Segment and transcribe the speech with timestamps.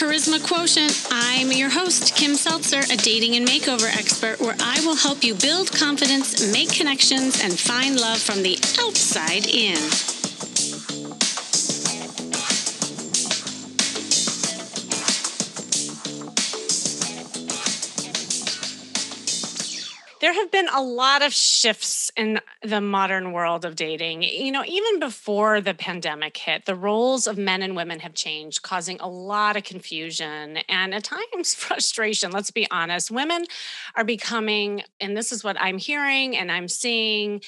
[0.00, 1.08] Charisma Quotient.
[1.10, 5.34] I'm your host, Kim Seltzer, a dating and makeover expert, where I will help you
[5.34, 9.76] build confidence, make connections, and find love from the outside in.
[20.72, 24.22] A lot of shifts in the modern world of dating.
[24.22, 28.62] You know, even before the pandemic hit, the roles of men and women have changed,
[28.62, 32.30] causing a lot of confusion and at times frustration.
[32.30, 33.10] Let's be honest.
[33.10, 33.44] Women
[33.94, 37.42] are becoming, and this is what I'm hearing and I'm seeing,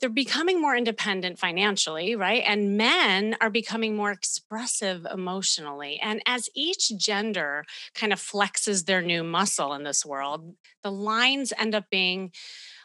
[0.00, 2.42] they're becoming more independent financially, right?
[2.46, 5.98] And men are becoming more expressive emotionally.
[6.02, 7.64] And as each gender
[7.94, 12.32] kind of flexes their new muscle in this world, the lines end up being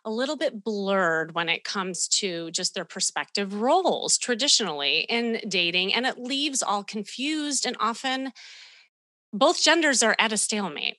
[0.06, 5.94] a little bit blurred when it comes to just their perspective roles traditionally in dating.
[5.94, 8.32] And it leaves all confused and often
[9.34, 10.98] both genders are at a stalemate.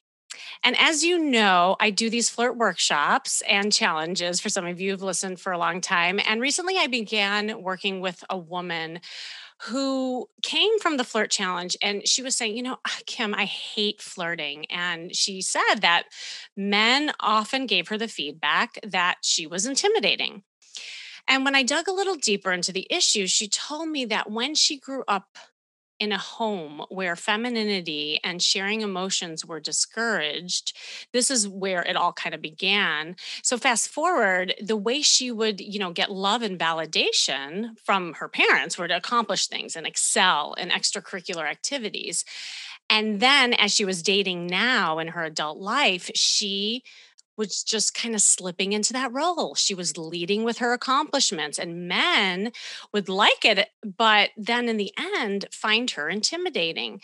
[0.65, 4.93] And as you know, I do these flirt workshops and challenges for some of you
[4.93, 6.21] who've listened for a long time.
[6.27, 9.01] And recently I began working with a woman
[9.67, 14.01] who came from the flirt challenge and she was saying, You know, Kim, I hate
[14.01, 14.67] flirting.
[14.71, 16.05] And she said that
[16.57, 20.43] men often gave her the feedback that she was intimidating.
[21.29, 24.55] And when I dug a little deeper into the issue, she told me that when
[24.55, 25.39] she grew up
[26.03, 30.77] in a home where femininity and sharing emotions were discouraged
[31.13, 33.15] this is where it all kind of began.
[33.45, 38.29] So fast forward the way she would you know get love and validation from her
[38.29, 42.25] parents were to accomplish things and excel in extracurricular activities.
[42.91, 46.83] And then as she was dating now in her adult life she
[47.37, 49.55] was just kind of slipping into that role.
[49.55, 52.53] She was leading with her accomplishments, and men
[52.93, 57.01] would like it, but then in the end, find her intimidating.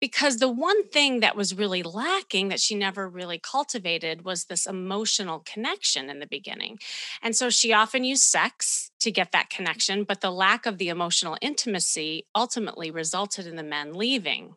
[0.00, 4.66] Because the one thing that was really lacking that she never really cultivated was this
[4.66, 6.78] emotional connection in the beginning.
[7.22, 10.88] And so she often used sex to get that connection, but the lack of the
[10.88, 14.54] emotional intimacy ultimately resulted in the men leaving.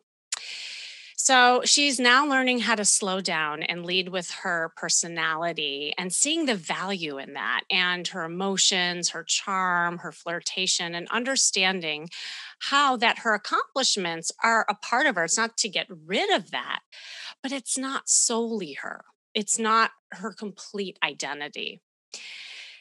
[1.16, 6.46] So she's now learning how to slow down and lead with her personality and seeing
[6.46, 12.10] the value in that and her emotions, her charm, her flirtation, and understanding
[12.58, 15.24] how that her accomplishments are a part of her.
[15.24, 16.80] It's not to get rid of that,
[17.42, 19.04] but it's not solely her,
[19.34, 21.80] it's not her complete identity.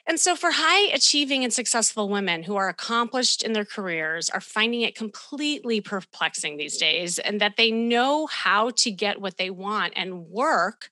[0.06, 4.42] And so, for high achieving and successful women who are accomplished in their careers, are
[4.42, 9.50] finding it completely perplexing these days, and that they know how to get what they
[9.50, 10.90] want and work.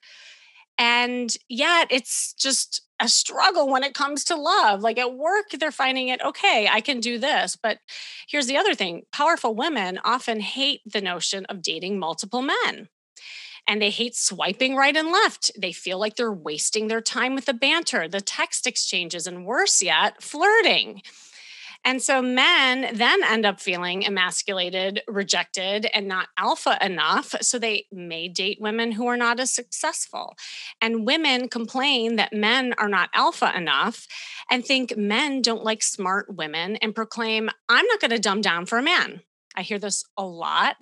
[0.77, 4.81] And yet, it's just a struggle when it comes to love.
[4.81, 7.57] Like at work, they're finding it okay, I can do this.
[7.61, 7.79] But
[8.29, 12.87] here's the other thing powerful women often hate the notion of dating multiple men
[13.67, 15.51] and they hate swiping right and left.
[15.57, 19.81] They feel like they're wasting their time with the banter, the text exchanges, and worse
[19.81, 21.01] yet, flirting.
[21.83, 27.33] And so men then end up feeling emasculated, rejected, and not alpha enough.
[27.41, 30.35] So they may date women who are not as successful.
[30.79, 34.07] And women complain that men are not alpha enough
[34.49, 38.67] and think men don't like smart women and proclaim, I'm not going to dumb down
[38.67, 39.21] for a man.
[39.55, 40.77] I hear this a lot.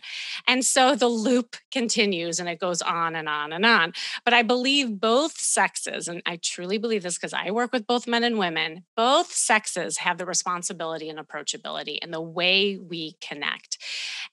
[0.48, 3.94] And so the loop continues and it goes on and on and on.
[4.26, 8.08] But I believe both sexes, and I truly believe this because I work with both
[8.08, 13.78] men and women, both sexes have the responsibility and approachability and the way we connect.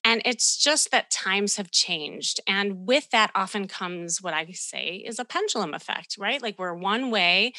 [0.05, 2.41] And it's just that times have changed.
[2.47, 6.41] And with that often comes what I say is a pendulum effect, right?
[6.41, 7.53] Like we're one way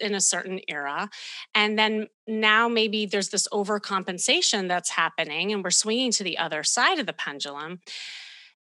[0.00, 1.10] in a certain era.
[1.54, 6.62] And then now maybe there's this overcompensation that's happening and we're swinging to the other
[6.62, 7.80] side of the pendulum.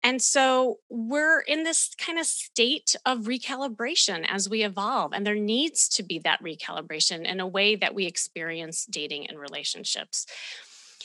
[0.03, 5.13] And so we're in this kind of state of recalibration as we evolve.
[5.13, 9.39] And there needs to be that recalibration in a way that we experience dating and
[9.39, 10.27] relationships.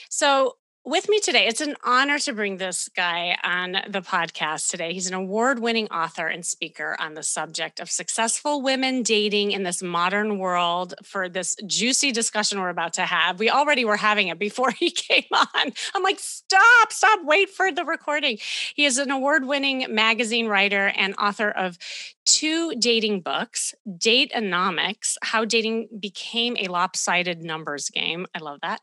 [0.09, 4.93] So with me today, it's an honor to bring this guy on the podcast today.
[4.93, 9.61] He's an award winning author and speaker on the subject of successful women dating in
[9.61, 13.39] this modern world for this juicy discussion we're about to have.
[13.39, 15.71] We already were having it before he came on.
[15.93, 18.39] I'm like, stop, stop, wait for the recording.
[18.73, 21.77] He is an award winning magazine writer and author of
[22.25, 28.25] two dating books Date-onomics, How Dating Became a Lopsided Numbers Game.
[28.33, 28.81] I love that.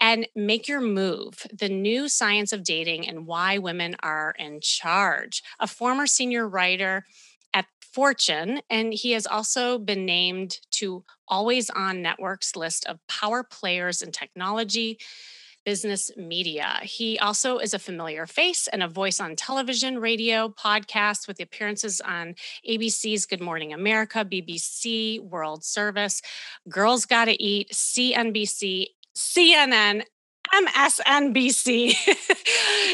[0.00, 5.42] And Make Your Move, The New Science of Dating and Why Women Are in Charge.
[5.60, 7.04] A former senior writer
[7.54, 13.42] at Fortune, and he has also been named to Always On Network's list of power
[13.42, 14.98] players in technology,
[15.66, 16.78] business media.
[16.82, 22.00] He also is a familiar face and a voice on television, radio, podcasts with appearances
[22.00, 22.36] on
[22.66, 26.22] ABC's Good Morning America, BBC, World Service,
[26.68, 28.86] Girls Gotta Eat, CNBC,
[29.16, 30.04] CNN,
[30.52, 31.94] MSNBC,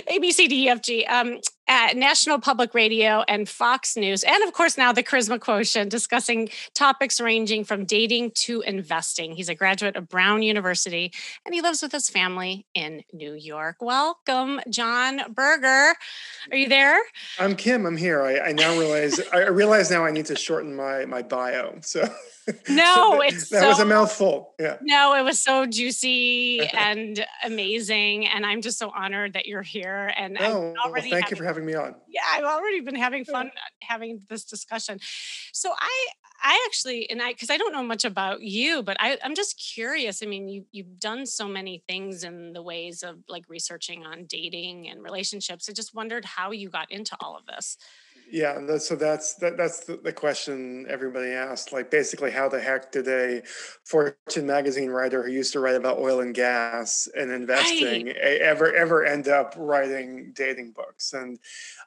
[0.09, 1.05] ABCDEFG,
[1.73, 6.51] at National Public Radio and Fox News, and of course now the Charisma Quotient, discussing
[6.75, 9.33] topics ranging from dating to investing.
[9.33, 11.11] He's a graduate of Brown University,
[11.47, 13.77] and he lives with his family in New York.
[13.81, 15.95] Welcome, Jon Birger.
[16.51, 17.01] Are you there?
[17.39, 17.87] I'm Kim.
[17.87, 18.21] I'm here.
[18.21, 21.79] I, I now realize I realize now I need to shorten my my bio.
[21.81, 22.07] So.
[22.69, 24.55] No, it's that so, was a mouthful.
[24.59, 24.77] Yeah.
[24.83, 30.13] No, it was so juicy and amazing, and I'm just so honored that you're here.
[30.17, 31.95] And oh, already well, thank you for having me on.
[32.09, 34.99] Yeah, I've already been having fun uh, having this discussion.
[35.53, 36.07] So I,
[36.43, 39.61] I actually, and I, because I don't know much about you, but I, I'm just
[39.75, 40.23] curious.
[40.23, 44.25] I mean, you you've done so many things in the ways of like researching on
[44.29, 45.69] dating and relationships.
[45.69, 47.77] I just wondered how you got into all of this.
[48.33, 51.71] Yeah, that's, so that's that, that's the, the, question everybody asked.
[51.71, 53.43] Like, basically, how the heck did a
[53.85, 58.17] Fortune magazine writer who used to write about oil and gas and investing right.
[58.17, 61.13] ever ever end up writing dating books?
[61.13, 61.39] And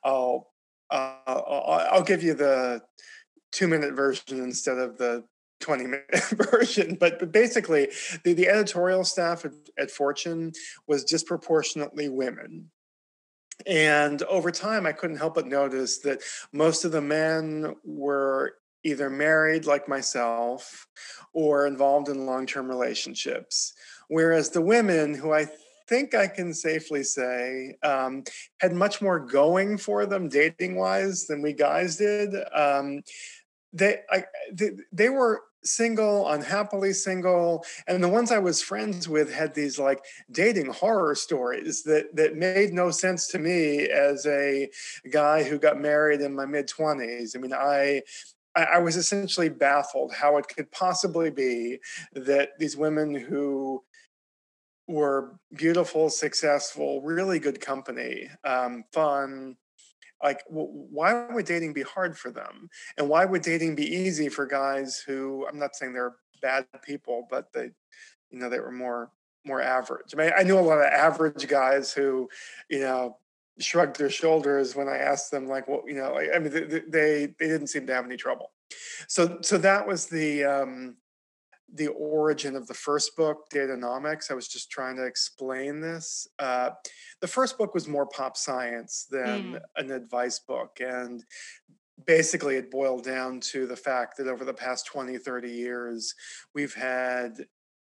[0.03, 0.51] I'll
[0.91, 2.83] uh, I'll, I'll give you the
[3.51, 5.23] two minute version instead of the
[5.61, 7.87] 20 minute version but, but basically
[8.23, 10.51] the, the editorial staff at, at fortune
[10.85, 12.69] was disproportionately women
[13.65, 16.21] and over time, I couldn't help but notice that
[16.51, 20.87] most of the men were either married, like myself,
[21.33, 23.73] or involved in long term relationships.
[24.07, 25.47] Whereas the women, who I
[25.87, 28.23] think I can safely say um,
[28.59, 32.35] had much more going for them dating wise than we guys did.
[32.53, 33.01] Um,
[33.73, 39.33] they, I, they, they were single, unhappily single, and the ones I was friends with
[39.33, 44.69] had these like dating horror stories that that made no sense to me as a
[45.11, 47.35] guy who got married in my mid twenties.
[47.35, 48.01] I mean, I
[48.55, 51.79] I was essentially baffled how it could possibly be
[52.13, 53.83] that these women who
[54.87, 59.57] were beautiful, successful, really good company, um, fun,
[60.23, 62.69] like why would dating be hard for them?
[62.97, 67.27] And why would dating be easy for guys who i'm not saying they're bad people
[67.29, 67.71] but they
[68.31, 69.11] you know they were more
[69.45, 70.13] more average.
[70.13, 72.29] I mean i knew a lot of average guys who
[72.69, 73.17] you know
[73.59, 76.61] shrugged their shoulders when i asked them like well, you know like, i mean they,
[76.61, 78.51] they they didn't seem to have any trouble.
[79.07, 80.95] So so that was the um
[81.73, 84.31] the origin of the first book, Date-onomics.
[84.31, 86.27] I was just trying to explain this.
[86.39, 86.71] Uh,
[87.21, 89.61] the first book was more pop science than mm.
[89.77, 90.77] an advice book.
[90.79, 91.23] And
[92.05, 96.13] basically, it boiled down to the fact that over the past 20, 30 years,
[96.53, 97.45] we've had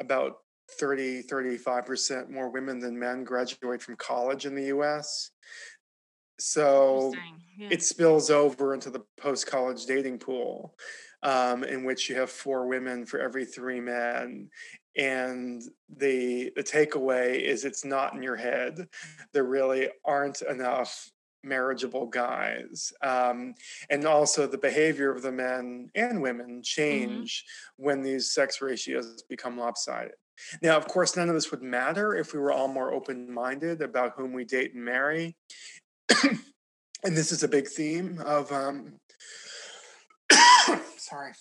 [0.01, 0.39] about
[0.79, 5.31] 30, 35% more women than men graduate from college in the US.
[6.39, 7.15] So
[7.59, 7.69] yeah.
[7.71, 10.75] it spills over into the post college dating pool
[11.27, 14.49] um, in which you have four women for every three men.
[14.97, 15.61] And
[15.95, 18.89] the the takeaway is it's not in your head.
[19.35, 21.11] There really aren't enough
[21.45, 22.93] marriageable guys.
[23.03, 23.55] Um,
[23.91, 26.63] and also the behavior of the men and women mm-hmm.
[26.63, 27.85] change mm-hmm.
[27.85, 30.15] when these sex ratios become lopsided.
[30.63, 33.83] Now, of course, none of this would matter if we were all more open minded
[33.83, 35.37] about whom we date and marry.
[36.23, 38.99] and this is a big theme of um,
[40.97, 41.33] sorry.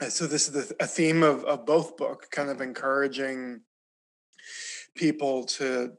[0.00, 3.60] Uh, so this is the, a theme of, of both book, kind of encouraging
[4.94, 5.92] people to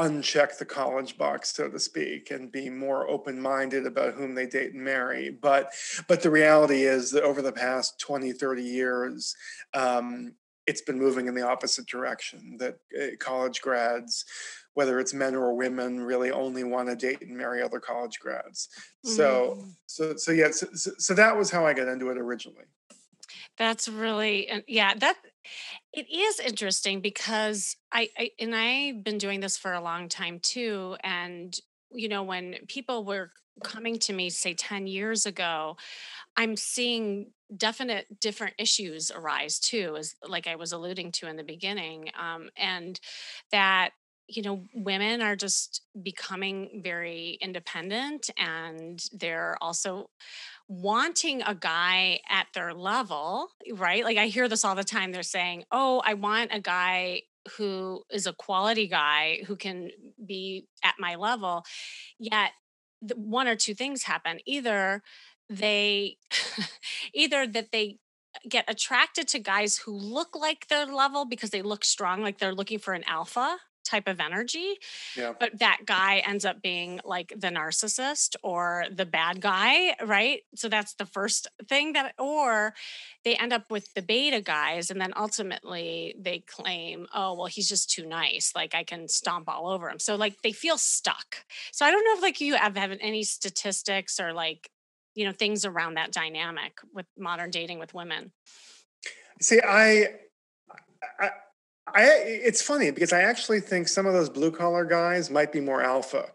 [0.00, 4.72] uncheck the college box so to speak and be more open-minded about whom they date
[4.72, 5.70] and marry but
[6.08, 9.36] but the reality is that over the past 20 30 years
[9.74, 10.32] um,
[10.66, 14.24] it's been moving in the opposite direction that uh, college grads
[14.74, 18.68] whether it's men or women really only want to date and marry other college grads
[19.04, 19.72] so mm.
[19.86, 22.64] so so yeah so, so, that was how i got into it originally
[23.58, 25.16] that's really yeah that
[25.92, 30.40] it is interesting because I, I and i've been doing this for a long time
[30.40, 31.56] too and
[31.92, 35.76] you know when people were coming to me say 10 years ago
[36.36, 41.44] i'm seeing definite different issues arise too as like i was alluding to in the
[41.44, 42.98] beginning um, and
[43.50, 43.90] that
[44.28, 50.08] you know, women are just becoming very independent and they're also
[50.68, 54.04] wanting a guy at their level, right?
[54.04, 55.12] Like I hear this all the time.
[55.12, 57.22] They're saying, oh, I want a guy
[57.56, 59.90] who is a quality guy who can
[60.24, 61.64] be at my level.
[62.18, 62.52] Yet,
[63.16, 64.38] one or two things happen.
[64.46, 65.02] Either
[65.50, 66.18] they,
[67.14, 67.98] either that they
[68.48, 72.54] get attracted to guys who look like their level because they look strong, like they're
[72.54, 74.78] looking for an alpha, type of energy.
[75.16, 75.32] Yeah.
[75.38, 80.40] But that guy ends up being like the narcissist or the bad guy, right?
[80.54, 82.74] So that's the first thing that, or
[83.24, 87.68] they end up with the beta guys and then ultimately they claim, oh, well, he's
[87.68, 88.52] just too nice.
[88.54, 89.98] Like I can stomp all over him.
[89.98, 91.44] So like they feel stuck.
[91.72, 94.70] So I don't know if like you have, have any statistics or like,
[95.14, 98.32] you know, things around that dynamic with modern dating with women.
[99.40, 100.06] See, I, I
[101.86, 105.60] I it's funny because I actually think some of those blue collar guys might be
[105.60, 106.28] more alpha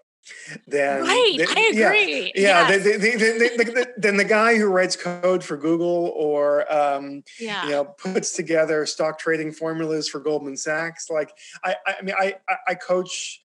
[0.68, 1.36] than right.
[1.38, 2.32] They, I agree.
[2.36, 3.88] Yeah, yeah yes.
[3.98, 7.66] than the guy who writes code for Google or um, yeah.
[7.66, 11.10] you know puts together stock trading formulas for Goldman Sachs.
[11.10, 11.32] Like
[11.63, 12.36] I, I mean, I
[12.68, 13.44] I coach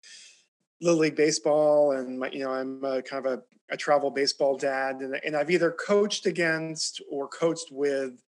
[0.81, 4.57] little league baseball, and my, you know I'm a, kind of a, a travel baseball
[4.57, 8.21] dad, and, and I've either coached against or coached with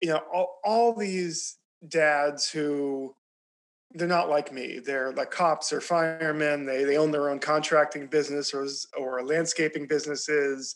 [0.00, 1.58] you know all, all these
[1.88, 3.14] dads who
[3.94, 4.78] they're not like me.
[4.78, 6.64] They're like cops or firemen.
[6.64, 10.74] They they own their own contracting business or or landscaping businesses,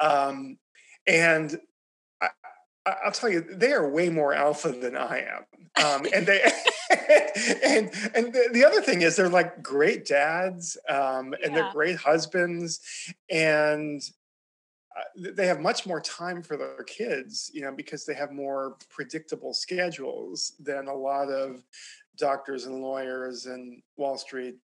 [0.00, 0.58] um,
[1.06, 1.58] and
[2.86, 5.84] I, will tell you, they are way more alpha than I am.
[5.84, 6.40] Um, and they
[7.64, 11.54] and and the, the, other thing is they're like great dads, um, and yeah.
[11.54, 12.80] they're great husbands,
[13.28, 14.00] and
[15.16, 19.52] they have much more time for their kids, you know, because they have more predictable
[19.52, 21.62] schedules than a lot of
[22.16, 24.56] doctors and lawyers and Wall Street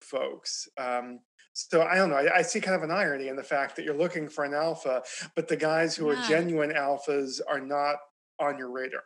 [0.00, 0.68] folks.
[0.78, 1.20] Um,
[1.52, 2.16] so I don't know.
[2.16, 4.52] I, I, see kind of an irony in the fact that you're looking for an
[4.52, 5.02] alpha,
[5.34, 6.18] but the guys who yeah.
[6.18, 7.96] are genuine alphas are not
[8.38, 9.02] on your radar.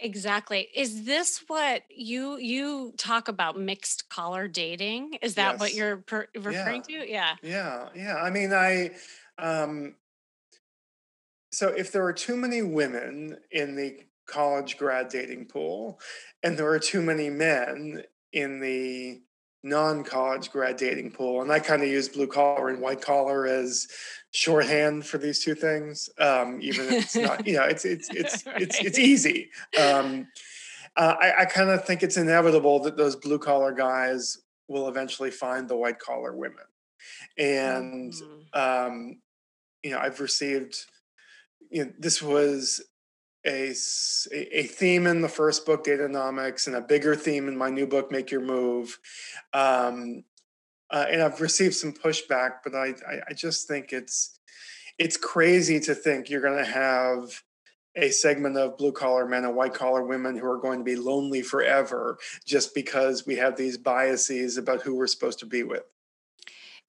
[0.00, 0.68] Exactly.
[0.74, 5.18] Is this what you you talk about mixed collar dating?
[5.22, 5.60] Is that yes.
[5.60, 7.00] what you're per- referring yeah.
[7.00, 7.10] to?
[7.10, 7.34] Yeah.
[7.42, 7.88] Yeah.
[7.94, 8.16] Yeah.
[8.16, 8.92] I mean, I
[9.40, 9.94] um,
[11.52, 16.00] so if there are too many women in the college grad dating pool,
[16.42, 19.20] and there are too many men in the
[19.62, 23.88] non-college grad dating pool, and I kind of use blue collar and white collar as
[24.30, 26.08] shorthand for these two things.
[26.18, 28.56] Um, even if it's not, you know, it's it's it's right.
[28.62, 29.50] it's it's easy.
[29.80, 30.28] Um,
[30.96, 35.30] uh, I, I kind of think it's inevitable that those blue collar guys will eventually
[35.30, 36.64] find the white collar women,
[37.36, 38.56] and mm.
[38.56, 39.18] um,
[39.82, 40.76] you know, I've received,
[41.70, 42.80] you know, this was
[43.46, 43.74] a,
[44.30, 48.12] a theme in the first book, Date-onomics, and a bigger theme in my new book,
[48.12, 48.98] Make Your Move.
[49.52, 50.24] Um,
[50.90, 54.38] uh, and I've received some pushback, but I, I, I just think it's
[54.98, 57.42] it's crazy to think you're going to have
[57.96, 60.96] a segment of blue collar men and white collar women who are going to be
[60.96, 65.84] lonely forever just because we have these biases about who we're supposed to be with.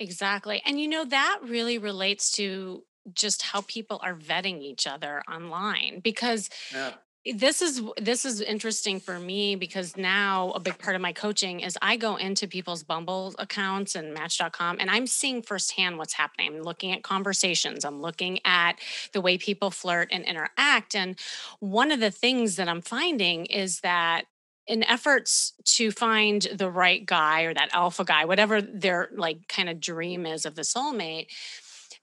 [0.02, 0.62] Exactly.
[0.66, 6.00] And you know, that really relates to just how people are vetting each other online
[6.04, 6.92] because yeah
[7.26, 11.60] this is this is interesting for me because now a big part of my coaching
[11.60, 16.56] is I go into people's Bumble accounts and match.com and I'm seeing firsthand what's happening.
[16.56, 18.80] I'm looking at conversations, I'm looking at
[19.14, 21.16] the way people flirt and interact and
[21.60, 24.24] one of the things that I'm finding is that
[24.68, 29.70] in efforts to find the right guy or that alpha guy, whatever their like kind
[29.70, 31.28] of dream is of the soulmate,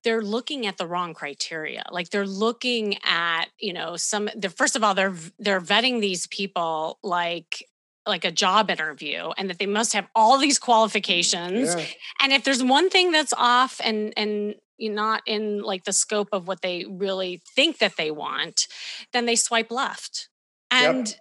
[0.05, 1.85] they're looking at the wrong criteria.
[1.91, 6.27] Like they're looking at, you know, some the first of all, they're they're vetting these
[6.27, 7.65] people like
[8.07, 11.75] like a job interview and that they must have all these mm, qualifications.
[11.75, 11.85] Yeah.
[12.23, 16.47] And if there's one thing that's off and and not in like the scope of
[16.47, 18.69] what they really think that they want,
[19.13, 20.29] then they swipe left.
[20.71, 21.17] And yep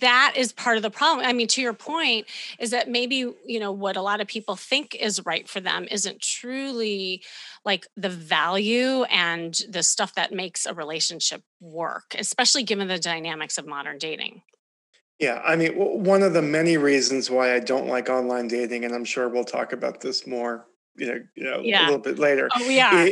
[0.00, 1.26] that is part of the problem.
[1.26, 2.26] I mean, to your point,
[2.58, 5.86] is that maybe, you know, what a lot of people think is right for them
[5.90, 7.22] isn't truly
[7.64, 13.58] like the value and the stuff that makes a relationship work, especially given the dynamics
[13.58, 14.42] of modern dating.
[15.18, 18.94] Yeah, I mean, one of the many reasons why I don't like online dating, and
[18.94, 21.84] I'm sure we'll talk about this more you know, you know, yeah.
[21.84, 22.48] a little bit later.
[22.54, 23.08] Oh, we are.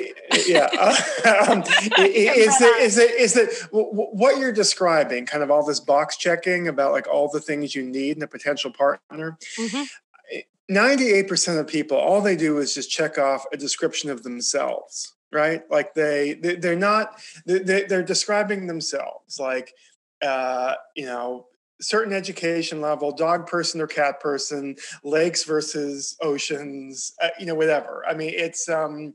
[0.46, 0.68] yeah.
[1.20, 1.60] Um,
[1.98, 5.26] is that is that is that what you're describing?
[5.26, 8.26] Kind of all this box checking about like all the things you need in a
[8.26, 9.36] potential partner.
[9.58, 9.82] Mm-hmm.
[10.70, 15.62] 98% of people, all they do is just check off a description of themselves, right?
[15.68, 19.74] Like they, they are not, they, they're describing themselves like,
[20.22, 21.46] uh, you know,
[21.80, 28.04] certain education level, dog person or cat person, lakes versus oceans, uh, you know, whatever.
[28.08, 29.14] I mean, it's um,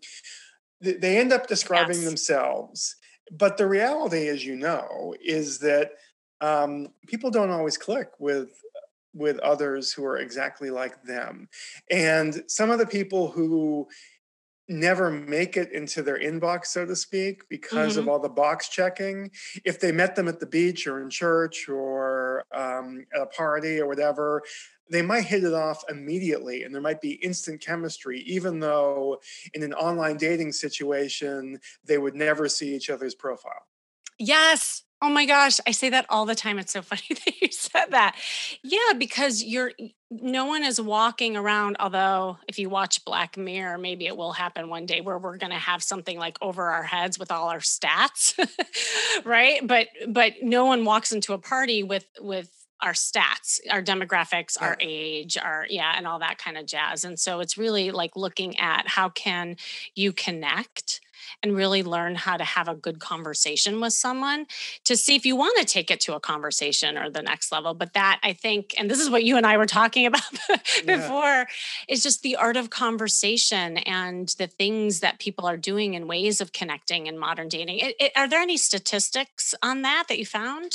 [0.82, 2.06] they end up describing yes.
[2.06, 2.96] themselves,
[3.32, 5.92] but the reality, as you know, is that
[6.42, 8.50] um, people don't always click with
[9.14, 11.48] with others who are exactly like them,
[11.90, 13.88] and some of the people who
[14.68, 18.02] never make it into their inbox, so to speak, because mm-hmm.
[18.02, 19.32] of all the box checking.
[19.64, 23.80] If they met them at the beach or in church or um, at a party
[23.80, 24.42] or whatever,
[24.90, 29.20] they might hit it off immediately and there might be instant chemistry, even though
[29.54, 33.66] in an online dating situation, they would never see each other's profile.
[34.20, 34.84] Yes.
[35.06, 36.58] Oh my gosh, I say that all the time.
[36.58, 38.16] It's so funny that you said that.
[38.64, 39.72] Yeah, because you're
[40.10, 44.68] no one is walking around although if you watch Black Mirror, maybe it will happen
[44.68, 47.60] one day where we're going to have something like over our heads with all our
[47.60, 48.34] stats.
[49.24, 49.66] right?
[49.66, 52.50] But but no one walks into a party with with
[52.82, 57.04] our stats, our demographics, our age, our yeah, and all that kind of jazz.
[57.04, 59.58] And so it's really like looking at how can
[59.94, 61.00] you connect
[61.46, 64.48] and really learn how to have a good conversation with someone
[64.84, 67.76] to see if you want to take it to a conversation or the next level.
[67.76, 70.24] But that I think, and this is what you and I were talking about
[70.86, 71.46] before, yeah.
[71.88, 76.42] is just the art of conversation and the things that people are doing in ways
[76.42, 77.78] of connecting in modern dating.
[77.78, 80.72] It, it, are there any statistics on that that you found?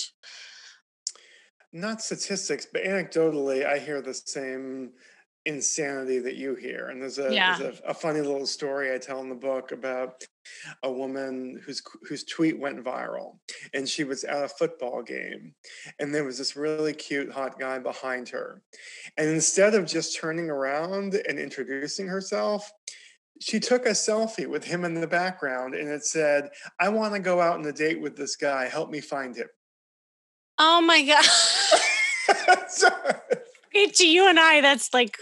[1.73, 4.93] Not statistics, but anecdotally, I hear the same
[5.47, 6.89] insanity that you hear.
[6.89, 7.59] And there's a, yeah.
[7.59, 10.23] there's a, a, funny little story I tell in the book about
[10.83, 13.39] a woman whose whose tweet went viral,
[13.75, 15.55] and she was at a football game,
[15.99, 18.63] and there was this really cute hot guy behind her,
[19.17, 22.71] and instead of just turning around and introducing herself.
[23.43, 27.21] She took a selfie with him in the background and it said, I want to
[27.21, 28.69] go out on a date with this guy.
[28.69, 29.47] Help me find him.
[30.59, 31.25] Oh my God.
[33.73, 35.17] to you and I, that's like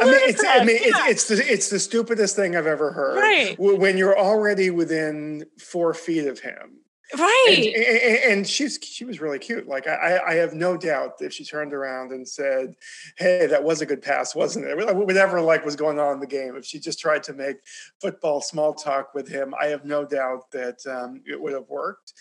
[0.00, 1.08] I mean, it's, I mean, yeah.
[1.08, 3.18] it's, it's the it's the stupidest thing I've ever heard.
[3.18, 3.56] Right.
[3.58, 6.80] When you're already within four feet of him.
[7.16, 7.72] Right.
[7.76, 9.68] And, and, and she's she was really cute.
[9.68, 12.74] Like I, I have no doubt that if she turned around and said,
[13.16, 16.26] "Hey, that was a good pass, wasn't it?" Whatever like was going on in the
[16.26, 16.56] game.
[16.56, 17.56] If she just tried to make
[18.00, 22.14] football small talk with him, I have no doubt that um, it would have worked.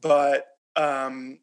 [0.00, 1.40] But um,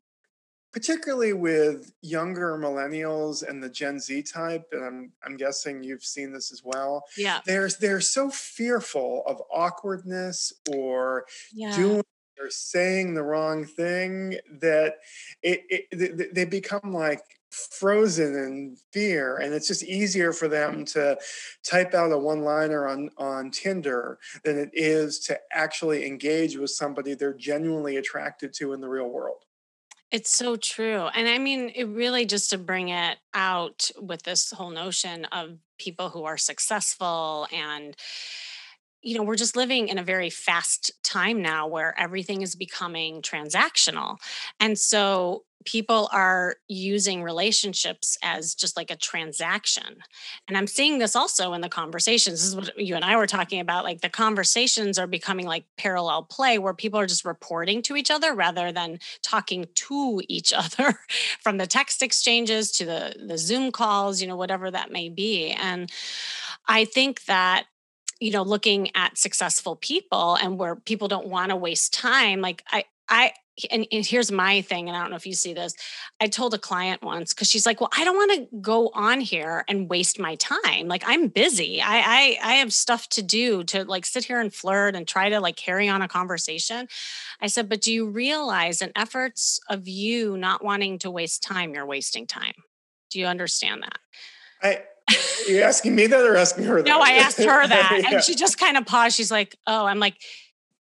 [0.75, 6.33] particularly with younger millennials and the Gen Z type, and I'm I'm guessing you've seen
[6.33, 7.05] this as well.
[7.17, 7.39] Yeah.
[7.45, 11.73] There's they're so fearful of awkwardness or yeah.
[11.77, 12.03] doing
[12.37, 14.95] or saying the wrong thing that
[15.41, 21.17] it, it they become like frozen in fear and it's just easier for them to
[21.63, 26.71] type out a one liner on on Tinder than it is to actually engage with
[26.71, 29.44] somebody they're genuinely attracted to in the real world.
[30.11, 31.07] It's so true.
[31.13, 35.57] And I mean, it really just to bring it out with this whole notion of
[35.77, 37.95] people who are successful and
[39.01, 43.21] you know, we're just living in a very fast time now where everything is becoming
[43.21, 44.17] transactional.
[44.59, 49.97] And so people are using relationships as just like a transaction.
[50.47, 52.39] And I'm seeing this also in the conversations.
[52.39, 53.83] This is what you and I were talking about.
[53.83, 58.11] Like the conversations are becoming like parallel play where people are just reporting to each
[58.11, 60.99] other rather than talking to each other
[61.41, 65.49] from the text exchanges to the, the Zoom calls, you know, whatever that may be.
[65.49, 65.91] And
[66.67, 67.65] I think that
[68.21, 72.63] you know looking at successful people and where people don't want to waste time like
[72.71, 73.31] i i
[73.71, 75.73] and, and, here's my thing, and I don't know if you see this.
[76.19, 79.21] I told a client once because she's like, "Well, I don't want to go on
[79.21, 80.89] here and waste my time.
[80.89, 81.81] Like, I'm busy.
[81.81, 85.29] I, I I have stuff to do to like sit here and flirt and try
[85.29, 86.87] to like carry on a conversation."
[87.39, 91.73] I said, "But do you realize in efforts of you not wanting to waste time,
[91.73, 92.55] you're wasting time?
[93.09, 93.99] Do you understand that?"
[94.61, 95.15] I are
[95.51, 96.89] you asking me that or asking her that?
[96.89, 98.15] No, I asked her that, yeah.
[98.15, 99.15] and she just kind of paused.
[99.15, 100.17] She's like, "Oh," I'm like,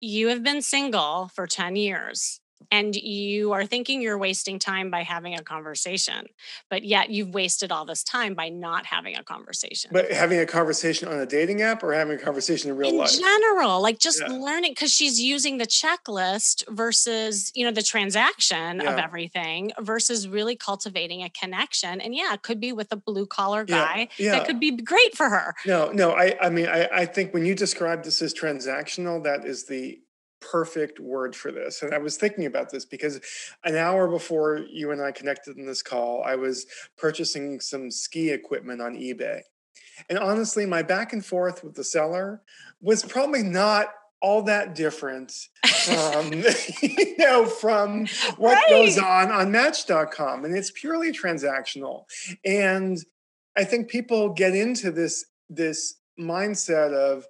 [0.01, 5.03] "You have been single for ten years." And you are thinking you're wasting time by
[5.03, 6.27] having a conversation
[6.69, 10.45] but yet you've wasted all this time by not having a conversation but having a
[10.45, 13.99] conversation on a dating app or having a conversation in real in life general like
[13.99, 14.33] just yeah.
[14.33, 18.91] learning because she's using the checklist versus you know the transaction yeah.
[18.91, 23.25] of everything versus really cultivating a connection and yeah it could be with a blue
[23.25, 24.31] collar guy yeah.
[24.31, 27.45] that could be great for her no no i i mean I, I think when
[27.45, 29.99] you describe this as transactional that is the
[30.41, 31.81] perfect word for this.
[31.81, 33.19] And I was thinking about this because
[33.63, 36.65] an hour before you and I connected in this call, I was
[36.97, 39.41] purchasing some ski equipment on eBay.
[40.09, 42.41] And honestly, my back and forth with the seller
[42.81, 45.33] was probably not all that different
[45.85, 46.33] from
[46.81, 48.05] you know from
[48.37, 48.69] what right.
[48.69, 52.03] goes on on match.com and it's purely transactional
[52.43, 52.97] and
[53.55, 57.25] i think people get into this this mindset of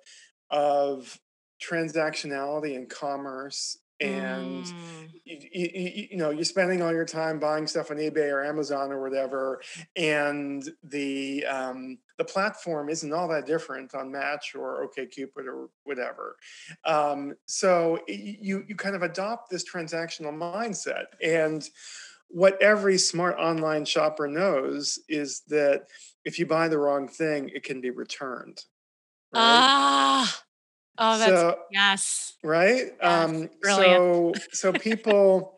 [0.49, 1.19] of
[1.61, 5.09] transactionality in commerce and mm.
[5.25, 8.93] you, you, you, know you're spending all your time buying stuff on ebay or amazon
[8.93, 9.61] or whatever
[9.97, 16.37] and the um, the platform isn't all that different on match or okcupid or whatever
[16.85, 21.69] um, so you you kind of adopt this transactional mindset and
[22.29, 25.87] what every smart online shopper knows is that
[26.23, 28.63] if you buy the wrong thing, it can be returned.
[29.33, 29.41] Right?
[30.99, 32.33] Oh, that's so, yes.
[32.43, 32.91] Right?
[33.01, 35.55] Yes, um so so people,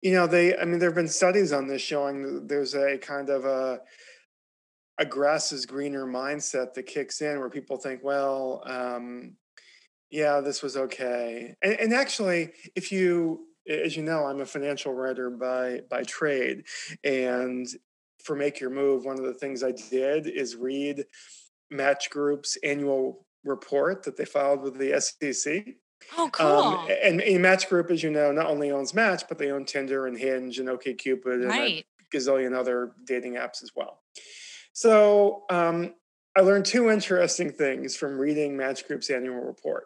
[0.00, 3.28] you know, they I mean, there have been studies on this showing there's a kind
[3.28, 3.80] of a
[4.98, 9.36] a grass is greener mindset that kicks in where people think, well, um,
[10.10, 11.56] yeah, this was okay.
[11.62, 16.64] And, and actually, if you as you know, I'm a financial writer by by trade,
[17.04, 17.66] and
[18.24, 21.04] for Make Your Move, one of the things I did is read
[21.70, 25.74] Match Group's annual report that they filed with the SEC.
[26.16, 26.46] Oh, um, cool.
[26.46, 29.64] Um, and, and, Match Group, as you know, not only owns Match, but they own
[29.64, 31.50] Tinder and Hinge and OkCupid right.
[31.50, 31.84] and a
[32.16, 34.00] gazillion other dating apps as well.
[34.72, 35.94] So um,
[36.36, 39.84] I learned two interesting things from reading Match Group's annual report.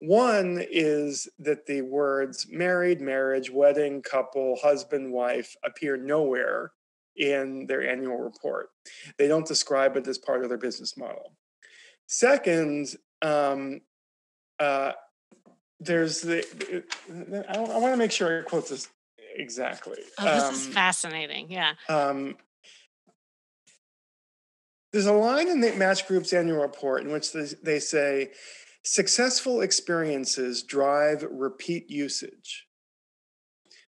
[0.00, 6.72] One is that the words married, marriage, wedding, couple, husband, wife appear nowhere
[7.16, 8.70] in their annual report.
[9.18, 11.34] They don't describe it as part of their business model.
[12.12, 12.88] Second,
[13.22, 13.82] um,
[14.58, 14.90] uh,
[15.78, 16.84] there's the,
[17.48, 18.88] I, I want to make sure I quote this
[19.36, 19.98] exactly.
[20.18, 21.52] Oh, this um, is fascinating.
[21.52, 21.74] Yeah.
[21.88, 22.36] Um,
[24.92, 28.32] there's a line in the Match Group's annual report in which they, they say,
[28.82, 32.66] successful experiences drive repeat usage.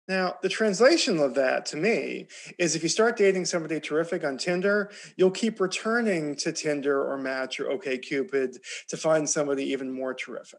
[0.09, 2.27] Now, the translation of that to me
[2.59, 7.19] is if you start dating somebody terrific on Tinder, you'll keep returning to Tinder or
[7.19, 8.57] Match or OkCupid
[8.89, 10.59] to find somebody even more terrific.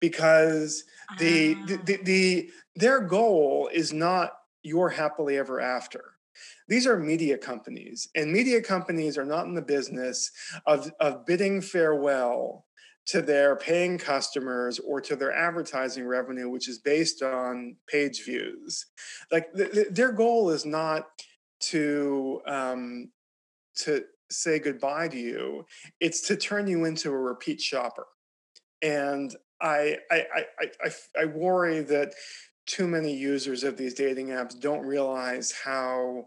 [0.00, 0.84] Because
[1.18, 2.02] the, the, the, ah.
[2.04, 6.04] the their goal is not your happily ever after.
[6.68, 10.30] These are media companies, and media companies are not in the business
[10.66, 12.64] of, of bidding farewell
[13.10, 18.86] to their paying customers or to their advertising revenue, which is based on page views.
[19.32, 21.06] Like th- th- their goal is not
[21.70, 23.10] to um,
[23.78, 25.66] to say goodbye to you;
[25.98, 28.06] it's to turn you into a repeat shopper.
[28.80, 30.90] And I I I I,
[31.22, 32.14] I worry that
[32.66, 36.26] too many users of these dating apps don't realize how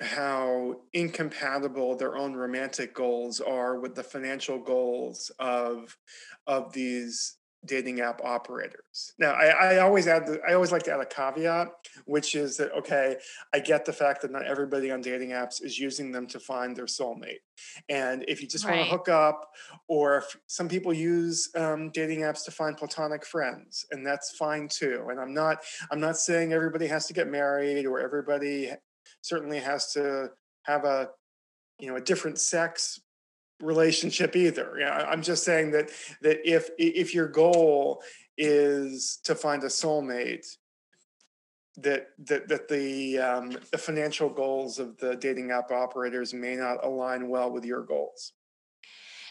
[0.00, 5.96] how incompatible their own romantic goals are with the financial goals of
[6.46, 9.14] of these dating app operators.
[9.18, 11.68] Now, I, I always add, the, I always like to add a caveat,
[12.04, 13.16] which is that okay,
[13.52, 16.76] I get the fact that not everybody on dating apps is using them to find
[16.76, 17.40] their soulmate,
[17.88, 18.76] and if you just right.
[18.76, 19.50] want to hook up,
[19.88, 24.68] or if some people use um, dating apps to find platonic friends, and that's fine
[24.68, 25.08] too.
[25.10, 25.58] And I'm not,
[25.90, 28.70] I'm not saying everybody has to get married or everybody
[29.22, 30.30] certainly has to
[30.64, 31.08] have a
[31.78, 33.00] you know a different sex
[33.60, 34.76] relationship either.
[34.78, 35.90] Yeah, I'm just saying that
[36.22, 38.02] that if if your goal
[38.36, 40.46] is to find a soulmate,
[41.78, 46.84] that that that the um, the financial goals of the dating app operators may not
[46.84, 48.32] align well with your goals.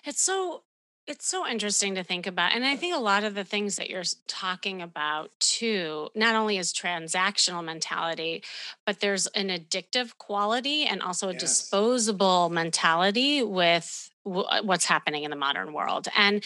[0.06, 0.64] It's so
[1.08, 2.54] it's so interesting to think about.
[2.54, 6.58] And I think a lot of the things that you're talking about too, not only
[6.58, 8.44] is transactional mentality,
[8.86, 11.42] but there's an addictive quality and also a yes.
[11.42, 16.08] disposable mentality with Uh, what's happening in the modern world.
[16.16, 16.44] And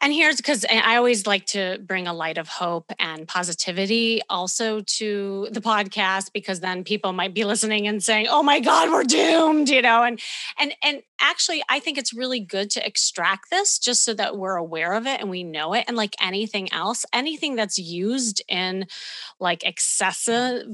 [0.00, 4.80] and here's because i always like to bring a light of hope and positivity also
[4.80, 9.04] to the podcast because then people might be listening and saying oh my god we're
[9.04, 10.02] doomed you know?
[10.02, 10.18] And
[10.58, 14.56] and and actually i think it's really good to extract this just so that we're
[14.56, 15.84] aware of it and we know it.
[15.86, 18.86] And like anything else anything that's used in
[19.38, 20.64] like excessive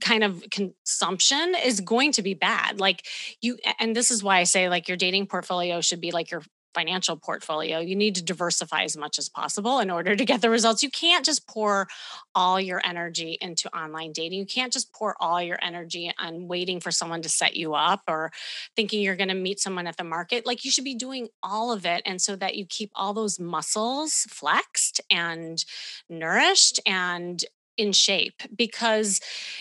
[0.00, 2.80] kind of consumption is going to be bad.
[2.80, 3.06] Like
[3.40, 6.42] you, and this is why I say like your dating portfolio should be like your
[6.74, 7.78] financial portfolio.
[7.78, 10.82] You need to diversify as much as possible in order to get the results.
[10.82, 11.88] You can't just pour
[12.34, 14.38] all your energy into online dating.
[14.38, 18.02] You can't just pour all your energy on waiting for someone to set you up
[18.08, 18.32] or
[18.76, 20.46] thinking you're going to meet someone at the market.
[20.46, 22.02] Like you should be doing all of it.
[22.06, 25.64] And so that you keep all those muscles flexed and
[26.08, 27.44] nourished and
[27.76, 29.20] in shape because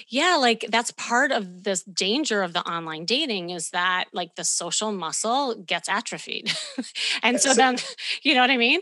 [0.10, 4.44] yeah like that's part of this danger of the online dating is that like the
[4.44, 6.52] social muscle gets atrophied.
[7.24, 7.78] And so, so then
[8.24, 8.82] you know what i mean?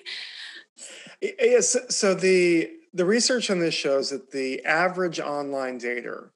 [1.21, 6.29] Yes so the the research on this shows that the average online dater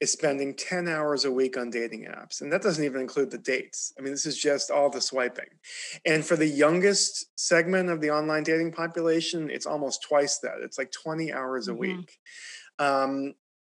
[0.00, 3.38] is spending 10 hours a week on dating apps and that doesn't even include the
[3.38, 3.92] dates.
[3.98, 5.48] I mean this is just all the swiping.
[6.06, 10.56] And for the youngest segment of the online dating population it's almost twice that.
[10.62, 11.80] It's like 20 hours a mm-hmm.
[11.80, 12.18] week.
[12.78, 13.34] Um,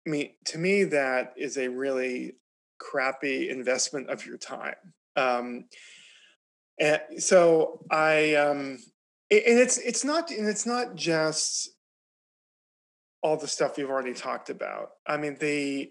[0.06, 2.34] i mean to me that is a really
[2.78, 4.74] crappy investment of your time.
[5.16, 5.64] Um,
[6.78, 8.78] and so i um,
[9.30, 11.70] and it's it's not and it's not just
[13.22, 14.90] all the stuff we've already talked about.
[15.06, 15.90] I mean, the,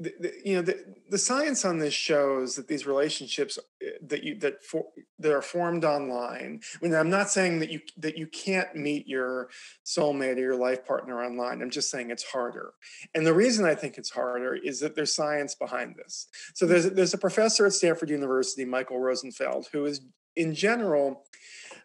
[0.00, 4.24] the, the, you know the, the science on this shows that these relationships eh, that
[4.24, 4.86] you that for
[5.20, 6.60] that are formed online.
[6.74, 9.50] I mean, i'm not saying that you that you can't meet your
[9.86, 11.62] soulmate or your life partner online.
[11.62, 12.72] I'm just saying it's harder.
[13.14, 16.26] And the reason i think it's harder is that there's science behind this.
[16.54, 20.00] So there's there's a professor at stanford university michael rosenfeld who is
[20.34, 21.22] in general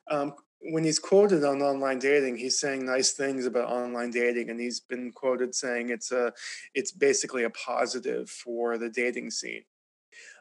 [0.10, 4.60] um, when he's quoted on online dating, he's saying nice things about online dating, and
[4.60, 6.34] he's been quoted saying it's a,
[6.74, 9.63] it's basically a positive for the dating scene.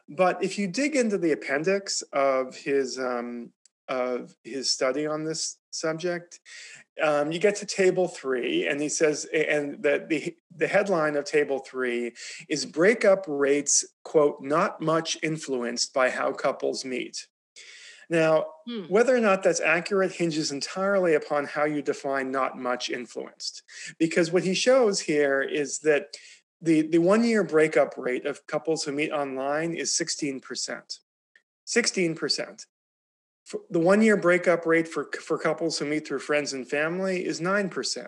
[0.09, 3.51] But if you dig into the appendix of his um,
[3.87, 6.39] of his study on this subject,
[7.01, 11.25] um, you get to table three, and he says, and that the the headline of
[11.25, 12.13] table three
[12.49, 17.27] is breakup rates quote not much influenced by how couples meet.
[18.09, 18.83] Now, hmm.
[18.85, 23.63] whether or not that's accurate hinges entirely upon how you define not much influenced.
[23.99, 26.15] Because what he shows here is that
[26.61, 30.41] the, the one year breakup rate of couples who meet online is 16%.
[31.67, 32.65] 16%.
[33.71, 37.39] The one year breakup rate for, for couples who meet through friends and family is
[37.39, 38.07] 9%.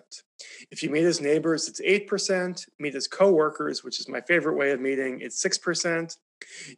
[0.70, 2.68] If you meet as neighbors, it's 8%.
[2.78, 6.16] Meet as coworkers, which is my favorite way of meeting, it's 6%.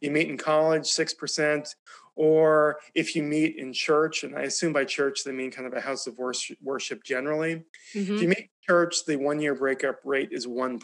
[0.01, 1.75] You meet in college, 6%.
[2.15, 5.73] Or if you meet in church, and I assume by church they mean kind of
[5.73, 7.63] a house of worship generally.
[7.93, 8.15] Mm-hmm.
[8.15, 10.79] If you meet church, the one year breakup rate is 1%.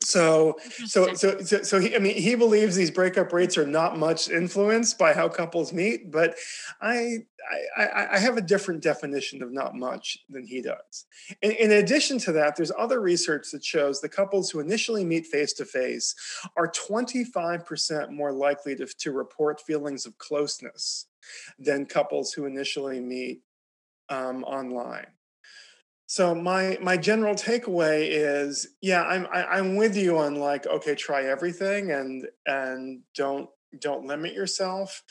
[0.00, 0.56] So,
[0.86, 4.30] so, so, so, so he, I mean, he believes these breakup rates are not much
[4.30, 6.36] influenced by how couples meet, but
[6.80, 7.24] I,
[7.76, 11.06] I, I have a different definition of not much than he does.
[11.42, 15.26] In, in addition to that, there's other research that shows the couples who initially meet
[15.26, 16.14] face to face
[16.56, 21.06] are 25% more likely to, to report feelings of closeness
[21.58, 23.42] than couples who initially meet
[24.10, 25.06] um, online.
[26.08, 30.36] So my my general takeaway is, yeah, I'm I, am i am with you on
[30.36, 35.02] like, okay, try everything and and don't don't limit yourself,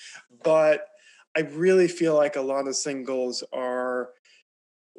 [0.43, 0.87] but
[1.35, 4.09] I really feel like a lot of singles are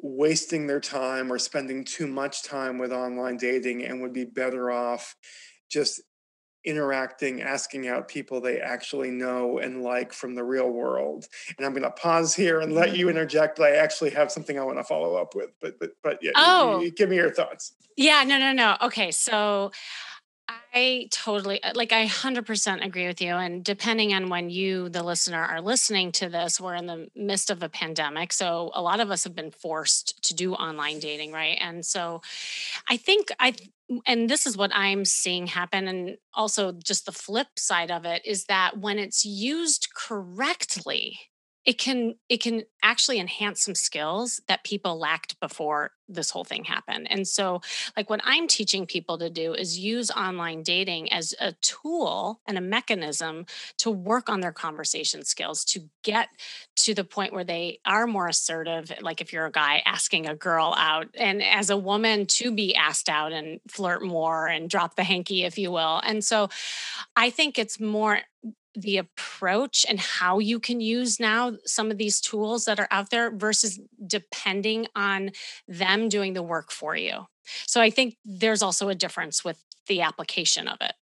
[0.01, 4.71] wasting their time or spending too much time with online dating and would be better
[4.71, 5.17] off
[5.69, 5.99] just
[6.65, 11.27] interacting, asking out people they actually know and like from the real world.
[11.57, 13.17] And I'm going to pause here and let you mm-hmm.
[13.17, 13.57] interject.
[13.57, 15.51] But I actually have something I want to follow up with.
[15.61, 16.79] But but but yeah, oh.
[16.79, 17.73] You, you give me your thoughts.
[17.95, 18.77] Yeah, no, no, no.
[18.81, 19.71] Okay, so
[20.73, 25.03] I totally uh, like I 100% agree with you and depending on when you the
[25.03, 28.99] listener are listening to this we're in the midst of a pandemic so a lot
[28.99, 32.21] of us have been forced to do online dating right and so
[32.87, 33.53] I think I
[34.05, 38.21] and this is what I'm seeing happen and also just the flip side of it
[38.25, 41.19] is that when it's used correctly
[41.65, 46.63] it can it can actually enhance some skills that people lacked before this whole thing
[46.63, 47.07] happened.
[47.09, 47.61] And so
[47.95, 52.57] like what i'm teaching people to do is use online dating as a tool and
[52.57, 53.45] a mechanism
[53.77, 56.29] to work on their conversation skills to get
[56.75, 60.35] to the point where they are more assertive like if you're a guy asking a
[60.35, 64.95] girl out and as a woman to be asked out and flirt more and drop
[64.95, 66.01] the hanky if you will.
[66.03, 66.49] And so
[67.15, 68.19] i think it's more
[68.75, 73.09] the approach and how you can use now some of these tools that are out
[73.09, 75.31] there versus depending on
[75.67, 77.25] them doing the work for you.
[77.67, 80.93] So I think there's also a difference with the application of it.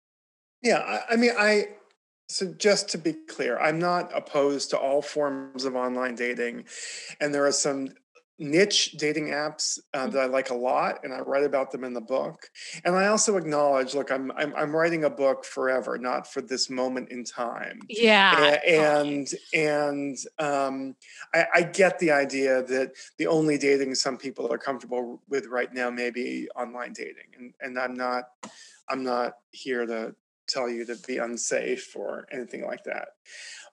[0.62, 1.68] Yeah, I, I mean, I
[2.30, 6.64] so just to be clear, I'm not opposed to all forms of online dating,
[7.20, 7.88] and there are some
[8.38, 10.12] niche dating apps uh, mm.
[10.12, 12.48] that I like a lot, and I write about them in the book.
[12.84, 16.70] And I also acknowledge, look, I'm I'm, I'm writing a book forever, not for this
[16.70, 17.80] moment in time.
[17.88, 20.94] Yeah, and and, um,
[21.34, 25.72] I, I, get the idea that the only dating some people are comfortable with right
[25.72, 28.24] now may be online dating, and and I'm not
[28.88, 30.14] I'm not here to
[30.46, 33.08] tell you to be unsafe or anything like that,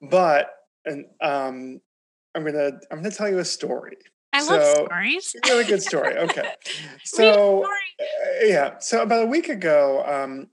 [0.01, 0.49] but
[0.85, 1.81] and um,
[2.33, 3.97] I'm gonna I'm gonna tell you a story
[4.35, 5.35] I so, love stories.
[5.47, 6.17] really good story.
[6.17, 6.49] Okay.
[7.03, 7.67] So, uh,
[8.43, 8.79] yeah.
[8.79, 10.47] So, about a week ago, um,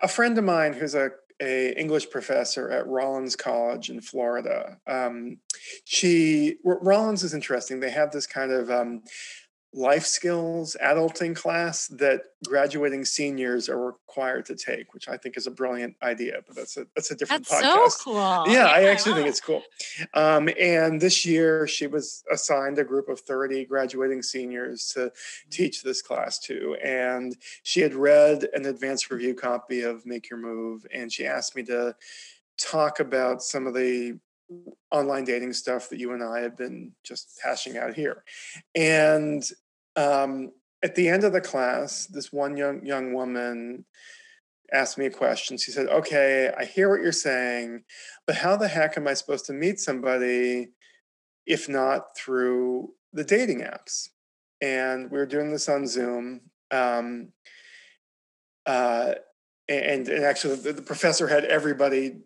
[0.00, 5.38] a friend of mine who's a, a English professor at Rollins College in Florida, um,
[5.84, 7.80] she, Rollins is interesting.
[7.80, 9.02] They have this kind of um,
[9.74, 15.46] life skills adulting class that graduating seniors are required to take, which I think is
[15.46, 16.40] a brilliant idea.
[16.46, 17.90] But that's a that's a different that's podcast.
[17.90, 18.44] So cool.
[18.46, 19.62] Yeah, yeah I actually think it's cool.
[20.14, 25.10] Um, and this year she was assigned a group of 30 graduating seniors to
[25.50, 26.76] teach this class to.
[26.84, 31.56] And she had read an advanced review copy of Make Your Move, and she asked
[31.56, 31.94] me to
[32.58, 34.18] talk about some of the
[34.90, 38.24] online dating stuff that you and I have been just hashing out here.
[38.74, 39.42] And
[39.96, 40.52] um,
[40.82, 43.84] at the end of the class, this one young young woman
[44.72, 45.56] asked me a question.
[45.56, 47.84] She said, "Okay, I hear what you're saying,
[48.26, 50.70] but how the heck am I supposed to meet somebody
[51.46, 54.08] if not through the dating apps?"
[54.60, 56.42] And we were doing this on Zoom.
[56.70, 57.32] Um,
[58.64, 59.14] uh,
[59.68, 62.22] and, and actually, the, the professor had everybody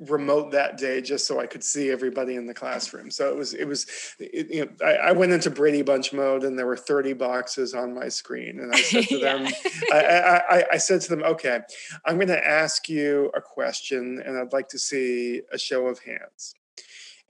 [0.00, 3.10] remote that day just so I could see everybody in the classroom.
[3.10, 3.86] So it was it was
[4.18, 7.74] it, you know I, I, went into Brady Bunch mode and there were 30 boxes
[7.74, 9.46] on my screen and I said to them
[9.92, 11.60] I, I, I said to them okay
[12.04, 16.00] I'm going to ask you a question and I'd like to see a show of
[16.00, 16.54] hands.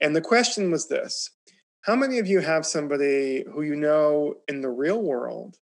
[0.01, 1.31] And the question was this
[1.81, 5.57] how many of you have somebody who you know in the real world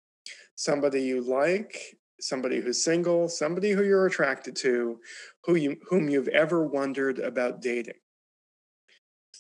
[0.56, 5.00] somebody you like somebody who's single, somebody who you're attracted to,
[5.44, 7.96] who you whom you've ever wondered about dating.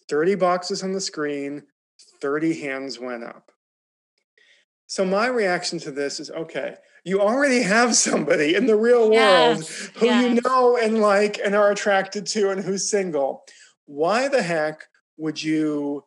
[0.09, 1.63] 30 boxes on the screen,
[2.21, 3.51] 30 hands went up.
[4.87, 9.57] So my reaction to this is okay, you already have somebody in the real yes,
[9.57, 10.23] world who yes.
[10.23, 13.43] you know and like and are attracted to and who's single.
[13.85, 14.83] Why the heck
[15.17, 16.03] would you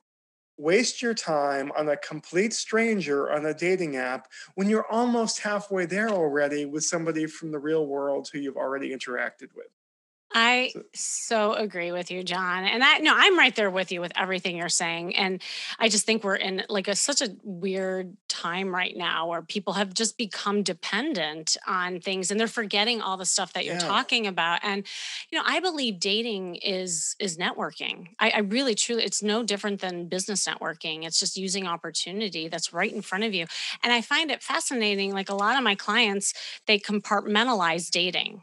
[0.58, 5.86] waste your time on a complete stranger on a dating app when you're almost halfway
[5.86, 9.75] there already with somebody from the real world who you've already interacted with.
[10.38, 12.64] I so agree with you, Jon.
[12.64, 15.16] And I no, I'm right there with you with everything you're saying.
[15.16, 15.40] And
[15.78, 19.72] I just think we're in like a such a weird time right now where people
[19.72, 23.80] have just become dependent on things and they're forgetting all the stuff that you're yeah.
[23.80, 24.60] talking about.
[24.62, 24.86] And
[25.30, 28.08] you know, I believe dating is is networking.
[28.20, 31.06] I, I really truly it's no different than business networking.
[31.06, 33.46] It's just using opportunity that's right in front of you.
[33.82, 35.14] And I find it fascinating.
[35.14, 36.34] Like a lot of my clients,
[36.66, 38.42] they compartmentalize dating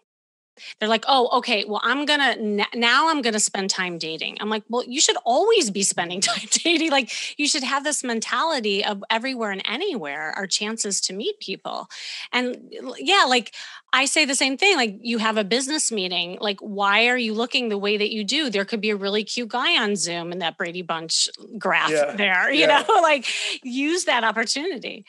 [0.80, 4.38] they're like, oh, okay, well, I'm gonna now I'm gonna spend time dating.
[4.40, 6.92] I'm like, well, you should always be spending time dating.
[6.92, 11.88] Like, you should have this mentality of everywhere and anywhere are chances to meet people.
[12.32, 13.54] And yeah, like
[13.94, 14.76] I say the same thing.
[14.76, 16.40] Like, you have a business meeting.
[16.42, 18.50] Like, why are you looking the way that you do?
[18.50, 21.92] There could be a really cute guy on Zoom in that Brady Bunch mm, graph
[21.92, 22.14] yeah.
[22.16, 22.52] there.
[22.52, 22.84] You yeah.
[22.88, 23.28] know, like
[23.64, 25.06] use that opportunity.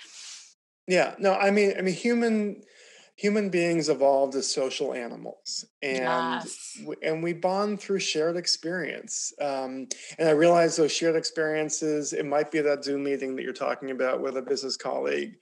[0.87, 1.15] Yeah.
[1.19, 2.63] No, I mean, I mean, human
[3.17, 6.79] human beings evolved as social animals and yes.
[7.03, 9.87] and we bond through shared experience um,
[10.19, 13.91] and i realize those shared experiences it might be that zoom meeting that you're talking
[13.91, 15.37] about with a business colleague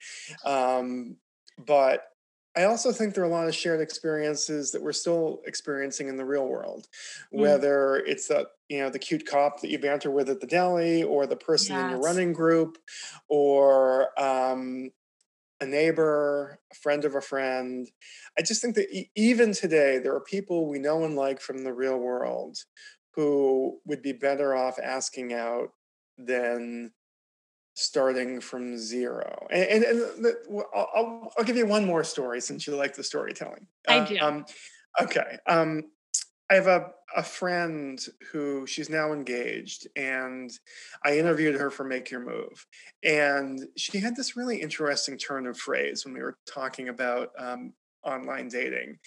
[0.45, 1.17] um,
[1.59, 2.09] but
[2.55, 6.19] I also think there are a lot of shared experiences that we're still experiencing in
[6.19, 6.87] the real world,
[7.33, 7.41] mm.
[7.41, 11.03] whether it's that you know the cute cop that you banter with at the deli,
[11.03, 11.85] or the person yes.
[11.85, 12.77] in your running group,
[13.29, 14.91] or um,
[15.63, 17.89] a neighbor, a friend of a friend.
[18.39, 21.73] I just think that even today, there are people we know and like from the
[21.73, 22.59] real world
[23.15, 25.69] who would be better off asking out
[26.19, 26.93] than
[27.75, 29.47] starting from zero.
[29.51, 33.05] And, and, and the, I'll, I'll, give you one more story since you like the
[33.05, 33.67] storytelling.
[33.89, 34.19] I uh, do.
[34.19, 34.45] Um,
[35.01, 35.39] okay.
[35.47, 35.85] Um,
[36.51, 37.99] I have a, a friend
[38.31, 40.51] who she's now engaged, and
[41.05, 42.67] I interviewed her for Make Your Move.
[43.03, 47.73] And she had this really interesting turn of phrase when we were talking about um,
[48.05, 48.99] online dating.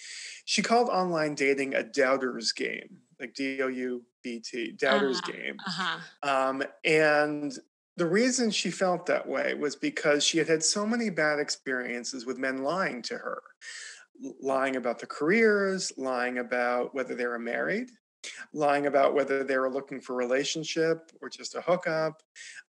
[0.44, 5.32] She called online dating a doubter's game, like D O U B T, doubter's uh,
[5.32, 5.56] game.
[5.66, 5.98] Uh-huh.
[6.28, 7.56] Um, and
[7.96, 12.26] the reason she felt that way was because she had had so many bad experiences
[12.26, 13.42] with men lying to her
[14.40, 17.90] lying about the careers, lying about whether they were married,
[18.52, 22.22] lying about whether they were looking for a relationship or just a hookup,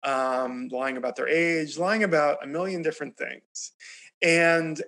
[0.04, 3.74] um, lying about their age, lying about a million different things.
[4.22, 4.82] And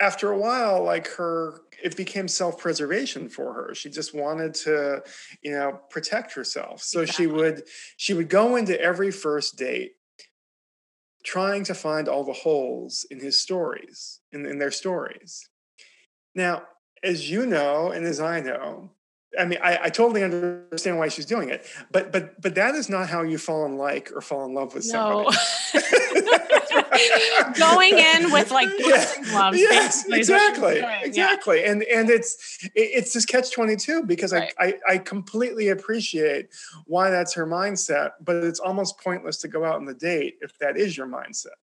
[0.00, 3.74] after a while, like her, it became self-preservation for her.
[3.74, 5.02] She just wanted to,
[5.42, 6.82] you know, protect herself.
[6.82, 7.24] So exactly.
[7.24, 7.62] she would
[7.96, 9.97] she would go into every first date
[11.24, 15.48] trying to find all the holes in his stories, in, in their stories.
[16.34, 16.62] Now,
[17.02, 18.90] as you know, and as I know,
[19.38, 22.88] I mean, I, I, totally understand why she's doing it, but but but that is
[22.88, 25.30] not how you fall in like or fall in love with no.
[25.30, 26.04] somebody.
[27.58, 29.06] Going in with like yeah.
[29.30, 29.58] gloves.
[29.58, 31.70] Yes, exactly, exactly, yeah.
[31.70, 34.52] and and it's it's this catch twenty two because right.
[34.58, 36.48] I, I I completely appreciate
[36.86, 40.56] why that's her mindset, but it's almost pointless to go out on the date if
[40.58, 41.56] that is your mindset.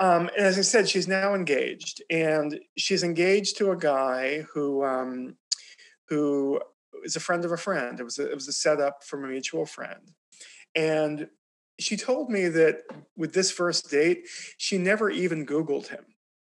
[0.00, 4.84] Um, and as I said, she's now engaged, and she's engaged to a guy who
[4.84, 5.36] um,
[6.08, 6.60] who
[7.04, 8.00] is a friend of a friend.
[8.00, 10.12] It was a, it was a setup from a mutual friend,
[10.74, 11.28] and
[11.78, 12.82] she told me that
[13.16, 16.04] with this first date, she never even Googled him,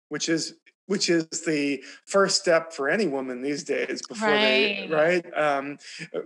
[0.09, 0.55] which is
[0.87, 4.89] which is the first step for any woman these days before right.
[4.89, 5.78] they right um,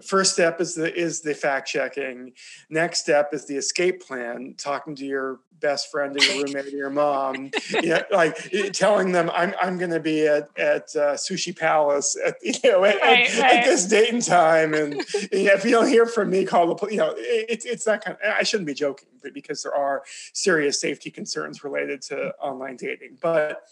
[0.03, 2.33] first step is the is the fact checking
[2.69, 6.77] next step is the escape plan talking to your best friend or your roommate or
[6.77, 7.51] your mom
[7.83, 8.37] yeah like
[8.73, 12.85] telling them i'm, I'm going to be at at uh, sushi palace at you know
[12.85, 13.59] at, right, at, right.
[13.59, 16.93] at, this date and time and if you don't hear from me call the police
[16.93, 20.03] you know it's it's that kind of, i shouldn't be joking because there are
[20.33, 23.65] serious safety concerns related to online dating but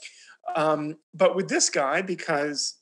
[0.57, 2.79] um, but with this guy, because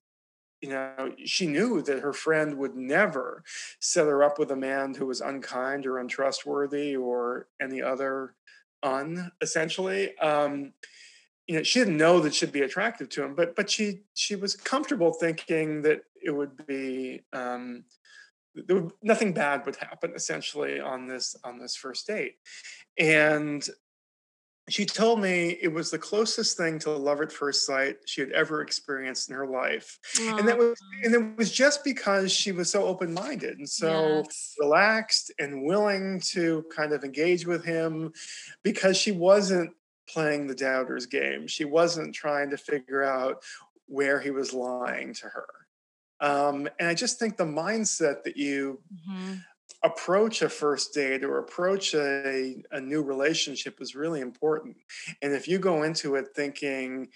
[0.62, 3.44] you know, she knew that her friend would never
[3.78, 8.34] set her up with a man who was unkind or untrustworthy or any other
[8.82, 10.16] un, essentially.
[10.18, 10.72] Um,
[11.46, 14.34] you know, she didn't know that she'd be attractive to him, but but she she
[14.34, 17.84] was comfortable thinking that it would be um,
[18.54, 22.36] there would, nothing bad would happen essentially on this on this first date,
[22.98, 23.68] and
[24.68, 28.32] she told me it was the closest thing to love at first sight she had
[28.32, 30.38] ever experienced in her life Aww.
[30.38, 34.54] and that was and it was just because she was so open-minded and so yes.
[34.58, 38.12] relaxed and willing to kind of engage with him
[38.62, 39.72] because she wasn't
[40.08, 43.42] playing the doubters game she wasn't trying to figure out
[43.86, 45.46] where he was lying to her
[46.20, 49.34] um, and i just think the mindset that you mm-hmm
[49.82, 54.76] approach a first date or approach a, a new relationship is really important.
[55.22, 57.08] And if you go into it thinking,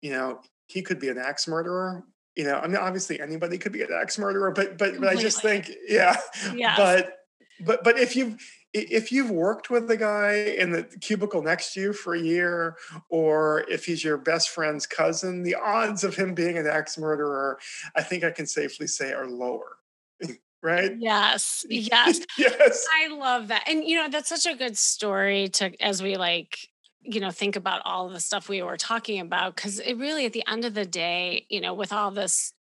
[0.00, 2.04] you know, he could be an axe murderer,
[2.36, 5.16] you know, I mean, obviously anybody could be an axe murderer, but but, but I
[5.16, 6.16] just think, yeah,
[6.54, 6.76] yeah.
[6.76, 7.16] But
[7.64, 8.36] but but if you've
[8.72, 12.76] if you've worked with the guy in the cubicle next to you for a year,
[13.08, 17.58] or if he's your best friend's cousin, the odds of him being an axe murderer,
[17.96, 19.78] I think I can safely say, are lower
[20.62, 20.92] right?
[20.98, 21.64] Yes.
[21.70, 22.20] Yes.
[22.36, 22.86] yes.
[22.94, 23.64] I love that.
[23.68, 26.58] And you know, that's such a good story to as we like
[27.02, 30.32] you know think about all the stuff we were talking about because it really at
[30.32, 32.52] the end of the day you know with all this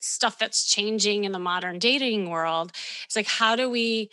[0.00, 2.72] stuff that's changing in the modern dating world
[3.06, 4.10] it's like how do we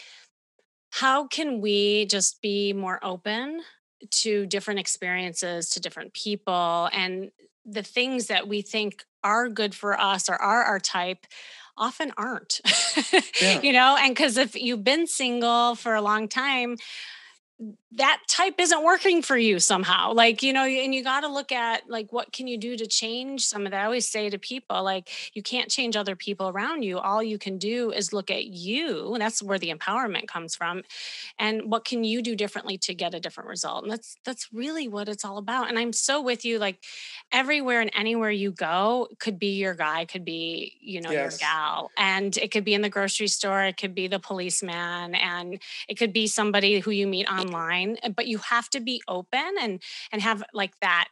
[0.91, 3.61] how can we just be more open
[4.09, 7.31] to different experiences to different people and
[7.65, 11.25] the things that we think are good for us or are our type
[11.81, 12.61] often aren't
[13.41, 13.59] yeah.
[13.63, 16.77] you know and because if you've been single for a long time
[17.93, 20.13] that type isn't working for you somehow.
[20.13, 22.87] Like you know and you got to look at like what can you do to
[22.87, 23.81] change some of that?
[23.81, 26.99] I always say to people like you can't change other people around you.
[26.99, 29.13] All you can do is look at you.
[29.13, 30.83] And that's where the empowerment comes from.
[31.37, 33.83] And what can you do differently to get a different result?
[33.83, 35.67] And that's that's really what it's all about.
[35.67, 36.83] And i'm so with you like
[37.31, 41.33] everywhere and anywhere you go could be your guy could be you know yes.
[41.33, 41.91] your gal.
[41.97, 45.95] And it could be in the grocery store it could be the policeman and it
[45.95, 49.55] could be somebody who you meet online fine eh, but you have to be open
[49.59, 51.07] and and have like that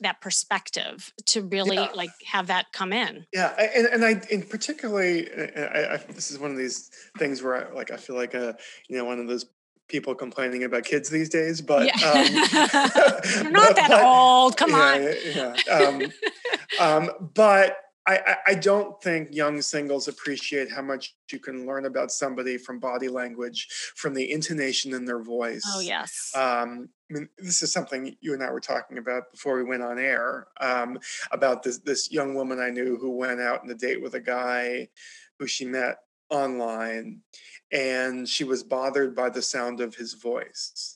[0.00, 1.88] that perspective to really yeah.
[1.94, 5.96] like have that come in yeah and, and i in particularly eh, eh, I, I,
[6.12, 8.56] this is one of these things where I, like i feel like a
[8.88, 9.46] you know one of those
[9.88, 12.10] people complaining about kids these days but yeah.
[12.10, 12.24] um,
[13.42, 18.54] you're not but, that but, old come yeah, on yeah um, um, but I, I
[18.54, 23.66] don't think young singles appreciate how much you can learn about somebody from body language,
[23.96, 25.64] from the intonation in their voice.
[25.66, 26.30] Oh yes.
[26.34, 29.82] Um, I mean, this is something you and I were talking about before we went
[29.82, 30.98] on air um,
[31.32, 34.20] about this this young woman I knew who went out on a date with a
[34.20, 34.88] guy
[35.38, 35.98] who she met
[36.30, 37.22] online,
[37.72, 40.95] and she was bothered by the sound of his voice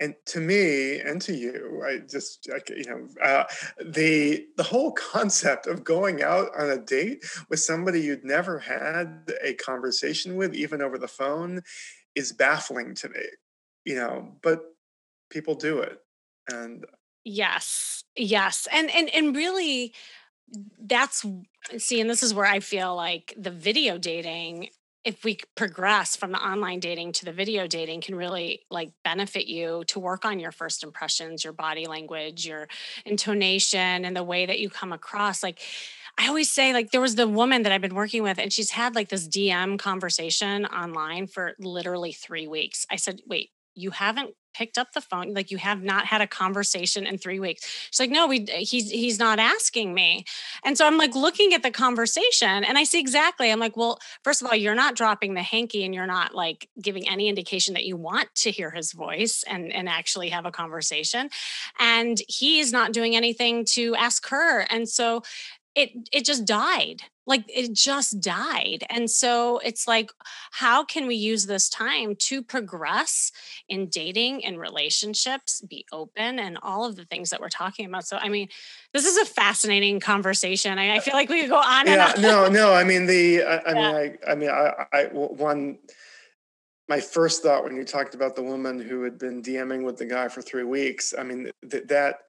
[0.00, 3.44] and to me and to you i just you know uh,
[3.84, 9.32] the the whole concept of going out on a date with somebody you'd never had
[9.42, 11.62] a conversation with even over the phone
[12.14, 13.22] is baffling to me
[13.84, 14.62] you know but
[15.30, 15.98] people do it
[16.50, 16.84] and
[17.24, 19.94] yes yes and and and really
[20.80, 21.24] that's
[21.76, 24.68] see and this is where i feel like the video dating
[25.08, 29.46] if we progress from the online dating to the video dating can really like benefit
[29.46, 32.68] you to work on your first impressions your body language your
[33.06, 35.60] intonation and the way that you come across like
[36.18, 38.72] I always say like there was the woman that I've been working with and she's
[38.72, 42.86] had like this DM conversation online for literally 3 weeks.
[42.90, 46.26] I said, "Wait, you haven't picked up the phone like you have not had a
[46.26, 47.64] conversation in three weeks.
[47.90, 50.24] She's like no we he's he's not asking me.
[50.64, 53.98] And so i'm like looking at the conversation and i see exactly i'm like well
[54.24, 57.74] first of all you're not dropping the hanky and you're not like giving any indication
[57.74, 61.28] that you want to hear his voice and and actually have a conversation
[61.78, 64.60] and he's not doing anything to ask her.
[64.70, 65.22] And so
[65.78, 68.84] it it just died like it just died.
[68.88, 70.10] And so it's like
[70.50, 73.30] how can we use this time to progress
[73.68, 78.06] in dating and relationships be open and all of the things that we're talking about?
[78.06, 78.48] So i mean
[78.92, 80.78] this is a fascinating conversation.
[80.78, 82.22] I, I uh, feel like we could go on yeah, and on.
[82.22, 83.74] no no i mean the i, I yeah.
[83.74, 85.78] mean i i mean i i one
[86.88, 90.06] my first thought when you talked about the woman who had been DMing with the
[90.06, 92.20] guy for three weeks, I mean, th- that,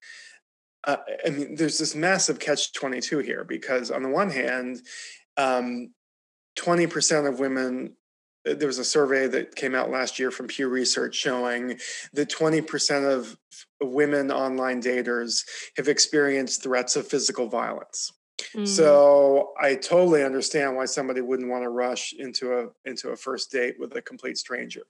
[0.85, 4.81] uh, I mean, there's this massive catch 22 here because, on the one hand,
[5.37, 5.93] um,
[6.57, 7.95] 20% of women,
[8.47, 11.79] uh, there was a survey that came out last year from Pew Research showing
[12.13, 13.37] that 20% of
[13.81, 15.43] women online daters
[15.77, 18.11] have experienced threats of physical violence.
[18.55, 18.67] Mm.
[18.67, 23.51] So I totally understand why somebody wouldn't want to rush into a into a first
[23.51, 24.83] date with a complete stranger.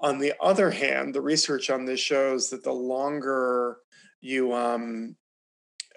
[0.00, 3.78] On the other hand, the research on this shows that the longer
[4.20, 5.16] you um,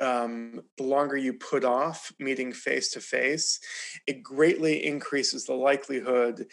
[0.02, 3.60] um, the longer you put off meeting face to face,
[4.08, 6.48] it greatly increases the likelihood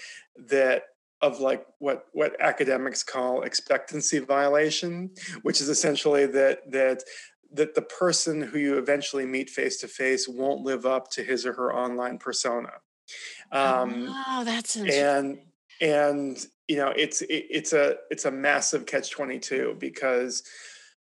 [0.48, 0.82] that
[1.20, 5.10] of like what what academics call expectancy violation,
[5.42, 7.02] which is essentially that that
[7.52, 11.46] that the person who you eventually meet face to face won't live up to his
[11.46, 12.70] or her online persona.
[13.50, 15.38] Um, oh, that's and
[15.80, 20.42] and you know it's it, it's a it's a massive catch twenty two because.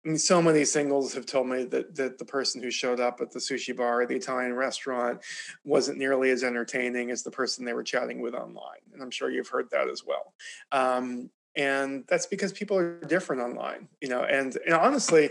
[0.05, 3.30] Mean, so many singles have told me that that the person who showed up at
[3.30, 5.20] the sushi bar the Italian restaurant
[5.64, 9.30] wasn't nearly as entertaining as the person they were chatting with online, and I'm sure
[9.30, 10.34] you've heard that as well.
[10.72, 14.22] Um, and that's because people are different online, you know.
[14.22, 15.30] And, and honestly,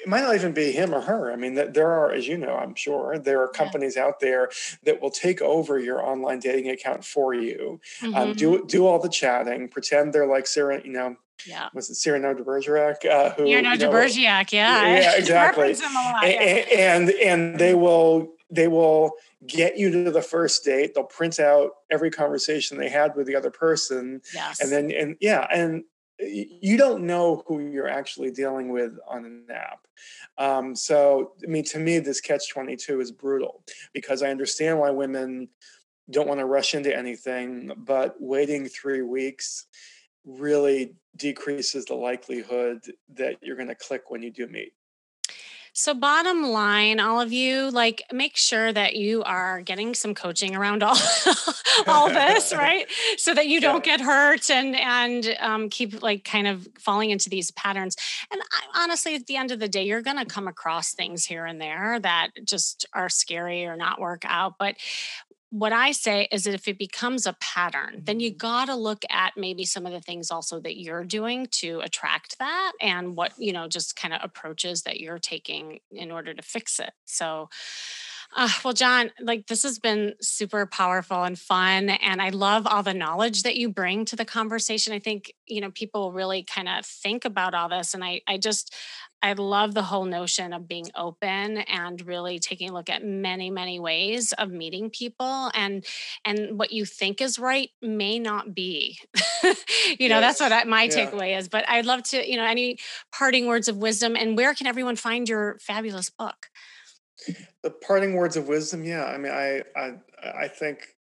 [0.00, 1.32] it might not even be him or her.
[1.32, 4.04] I mean, there are, as you know, I'm sure, there are companies yeah.
[4.04, 4.50] out there
[4.84, 8.16] that will take over your online dating account for you, um, mm-hmm.
[8.16, 11.16] um, do do all the chatting, pretend they're like Sarah, you know.
[11.46, 11.68] Yeah.
[11.72, 13.04] Was it Cyrano de Bergerac?
[13.04, 14.98] Uh, who, Cyrano de Bergerac, yeah.
[14.98, 15.72] Yeah, exactly.
[15.74, 16.68] Lot, and,
[17.08, 19.12] and and they will they will
[19.46, 20.94] get you to the first date.
[20.94, 24.20] They'll print out every conversation they had with the other person.
[24.34, 24.60] Yes.
[24.60, 25.84] And then and yeah, and
[26.18, 29.86] you don't know who you're actually dealing with on an app.
[30.36, 33.62] Um, so, I mean, to me, this catch 22 is brutal
[33.92, 35.48] because I understand why women
[36.10, 39.66] don't want to rush into anything, but waiting three weeks
[40.24, 42.80] really decreases the likelihood
[43.14, 44.72] that you're going to click when you do meet.
[45.78, 50.56] So, bottom line, all of you, like make sure that you are getting some coaching
[50.56, 50.96] around all
[51.86, 52.84] all this, right?
[53.16, 57.30] So that you don't get hurt and and um, keep like kind of falling into
[57.30, 57.96] these patterns.
[58.32, 61.24] And I, honestly, at the end of the day, you're going to come across things
[61.24, 64.58] here and there that just are scary or not work out.
[64.58, 64.74] But
[65.50, 68.38] what I say is that if it becomes a pattern, then you mm-hmm.
[68.38, 72.38] got to look at maybe some of the things also that you're doing to attract
[72.38, 76.42] that and what, you know, just kind of approaches that you're taking in order to
[76.42, 76.92] fix it.
[77.06, 77.48] So,
[78.36, 81.88] uh, well, Jon, like this has been super powerful and fun.
[81.88, 84.92] And I love all the knowledge that you bring to the conversation.
[84.92, 87.94] I think, you know, people really kind of think about all this.
[87.94, 88.74] And I, I just,
[89.22, 93.50] I love the whole notion of being open and really taking a look at many,
[93.50, 95.84] many ways of meeting people and
[96.24, 98.98] and what you think is right may not be.
[99.98, 100.38] you know, yes.
[100.38, 101.10] that's what I, my yeah.
[101.10, 101.48] takeaway is.
[101.48, 102.78] But I'd love to, you know, any
[103.12, 106.46] parting words of wisdom and where can everyone find your fabulous book?
[107.62, 109.04] The parting words of wisdom, yeah.
[109.04, 109.94] I mean, I I
[110.44, 110.94] I think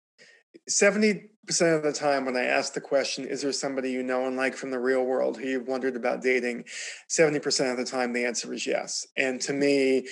[0.70, 4.36] 70% of the time when I ask the question, is there somebody you know and
[4.36, 6.66] like from the real world who you've wondered about dating?
[7.10, 9.06] 70% of the time, the answer is yes.
[9.18, 10.08] And to me,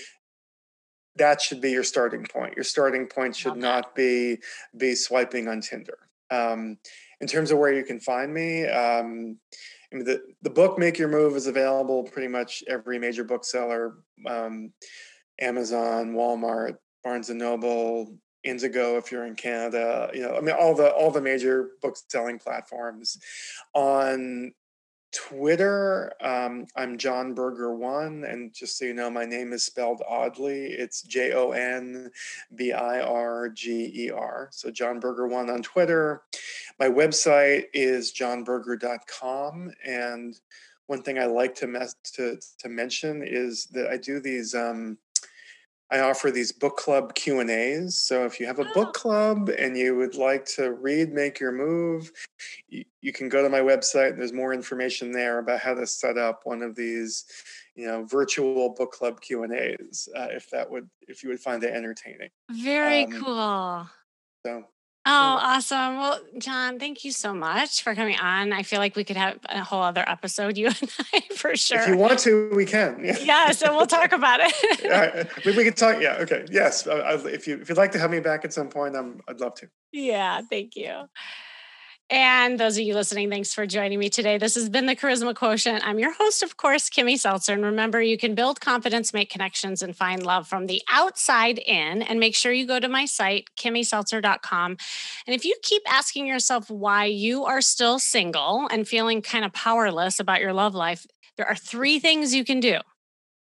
[1.15, 2.55] that should be your starting point.
[2.55, 4.37] Your starting point should not be
[4.75, 5.97] be swiping on Tinder.
[6.31, 6.77] Um,
[7.21, 9.37] in terms of where you can find me, um,
[9.91, 13.97] I mean, the, the book Make Your Move is available pretty much every major bookseller,
[14.27, 14.73] um,
[15.39, 20.75] Amazon, Walmart, Barnes and Noble, Indigo if you're in Canada, you know, I mean all
[20.75, 23.17] the all the major book selling platforms.
[23.73, 24.53] On
[25.13, 30.01] Twitter, um, I'm Jon Birger one, and just so you know, my name is spelled
[30.07, 30.65] oddly.
[30.65, 32.09] It's J O N
[32.55, 34.49] B I R G E R.
[34.51, 36.23] So Jon Birger one on Twitter.
[36.79, 40.39] My website is jonbirger.com, and
[40.87, 44.55] one thing I like to mes- to to mention is that I do these.
[44.55, 44.97] Um,
[45.93, 47.95] I offer these book club Q and A's.
[47.95, 48.99] So if you have a book oh.
[48.99, 52.11] club and you would like to read Make Your Move,
[52.67, 54.17] you, you can go to my website.
[54.17, 57.25] There's more information there about how to set up one of these,
[57.75, 60.09] you know, virtual book club Q and A's.
[60.15, 62.29] Uh, if that would, if you would find it entertaining.
[62.49, 63.87] Very um, cool.
[64.43, 64.63] So
[65.05, 65.97] Oh, awesome.
[65.97, 68.53] Well, Jon, thank you so much for coming on.
[68.53, 71.81] I feel like we could have a whole other episode, you and I, for sure.
[71.81, 73.03] If you want to, we can.
[73.03, 74.53] Yeah, yeah so we'll talk about it.
[74.83, 76.01] yeah, we, we can talk.
[76.01, 76.45] Yeah, okay.
[76.49, 76.87] Yes.
[76.87, 79.41] I, if, you, if you'd like to have me back at some point, I'm, I'd
[79.41, 79.67] love to.
[79.91, 81.09] Yeah, thank you.
[82.09, 84.37] And those of you listening, thanks for joining me today.
[84.37, 85.87] This has been the Charisma Quotient.
[85.87, 87.53] I'm your host, of course, Kimmy Seltzer.
[87.53, 92.01] And remember, you can build confidence, make connections, and find love from the outside in.
[92.01, 94.77] And make sure you go to my site, kimmyseltzer.com.
[95.25, 99.53] And if you keep asking yourself why you are still single and feeling kind of
[99.53, 102.79] powerless about your love life, there are three things you can do.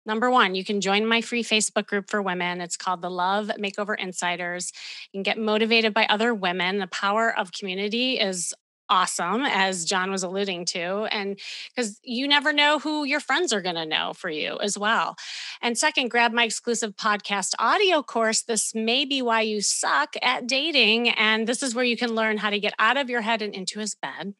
[0.06, 2.60] Number one, you can join my free Facebook group for women.
[2.60, 4.72] It's called the Love Makeover Insiders.
[5.10, 6.78] You can get motivated by other women.
[6.78, 8.54] The power of community is
[8.88, 11.38] awesome as jon was alluding to and
[11.74, 15.16] because you never know who your friends are going to know for you as well.
[15.60, 20.46] And second grab my exclusive podcast audio course this may be why you suck at
[20.46, 23.42] dating and this is where you can learn how to get out of your head
[23.42, 24.34] and into his bed.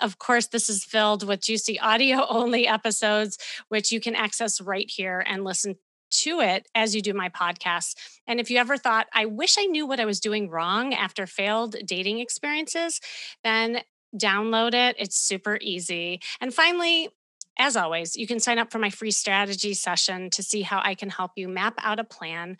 [0.00, 3.38] Of course this is filled with juicy audio only episodes
[3.68, 5.76] which you can access right here and listen
[6.10, 7.96] to it as you do my podcast.
[8.26, 11.26] And if you ever thought, I wish I knew what I was doing wrong after
[11.26, 13.00] failed dating experiences,
[13.44, 13.80] then
[14.16, 14.96] download it.
[14.98, 16.20] It's super easy.
[16.40, 17.10] And finally,
[17.58, 20.94] as always, you can sign up for my free strategy session to see how I
[20.94, 22.56] can help you map out a plan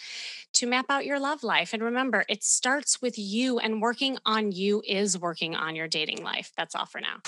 [0.55, 1.72] to map out your love life.
[1.72, 6.24] And remember, it starts with you, and working on you is working on your dating
[6.24, 6.53] life.
[6.57, 7.18] That's all for now.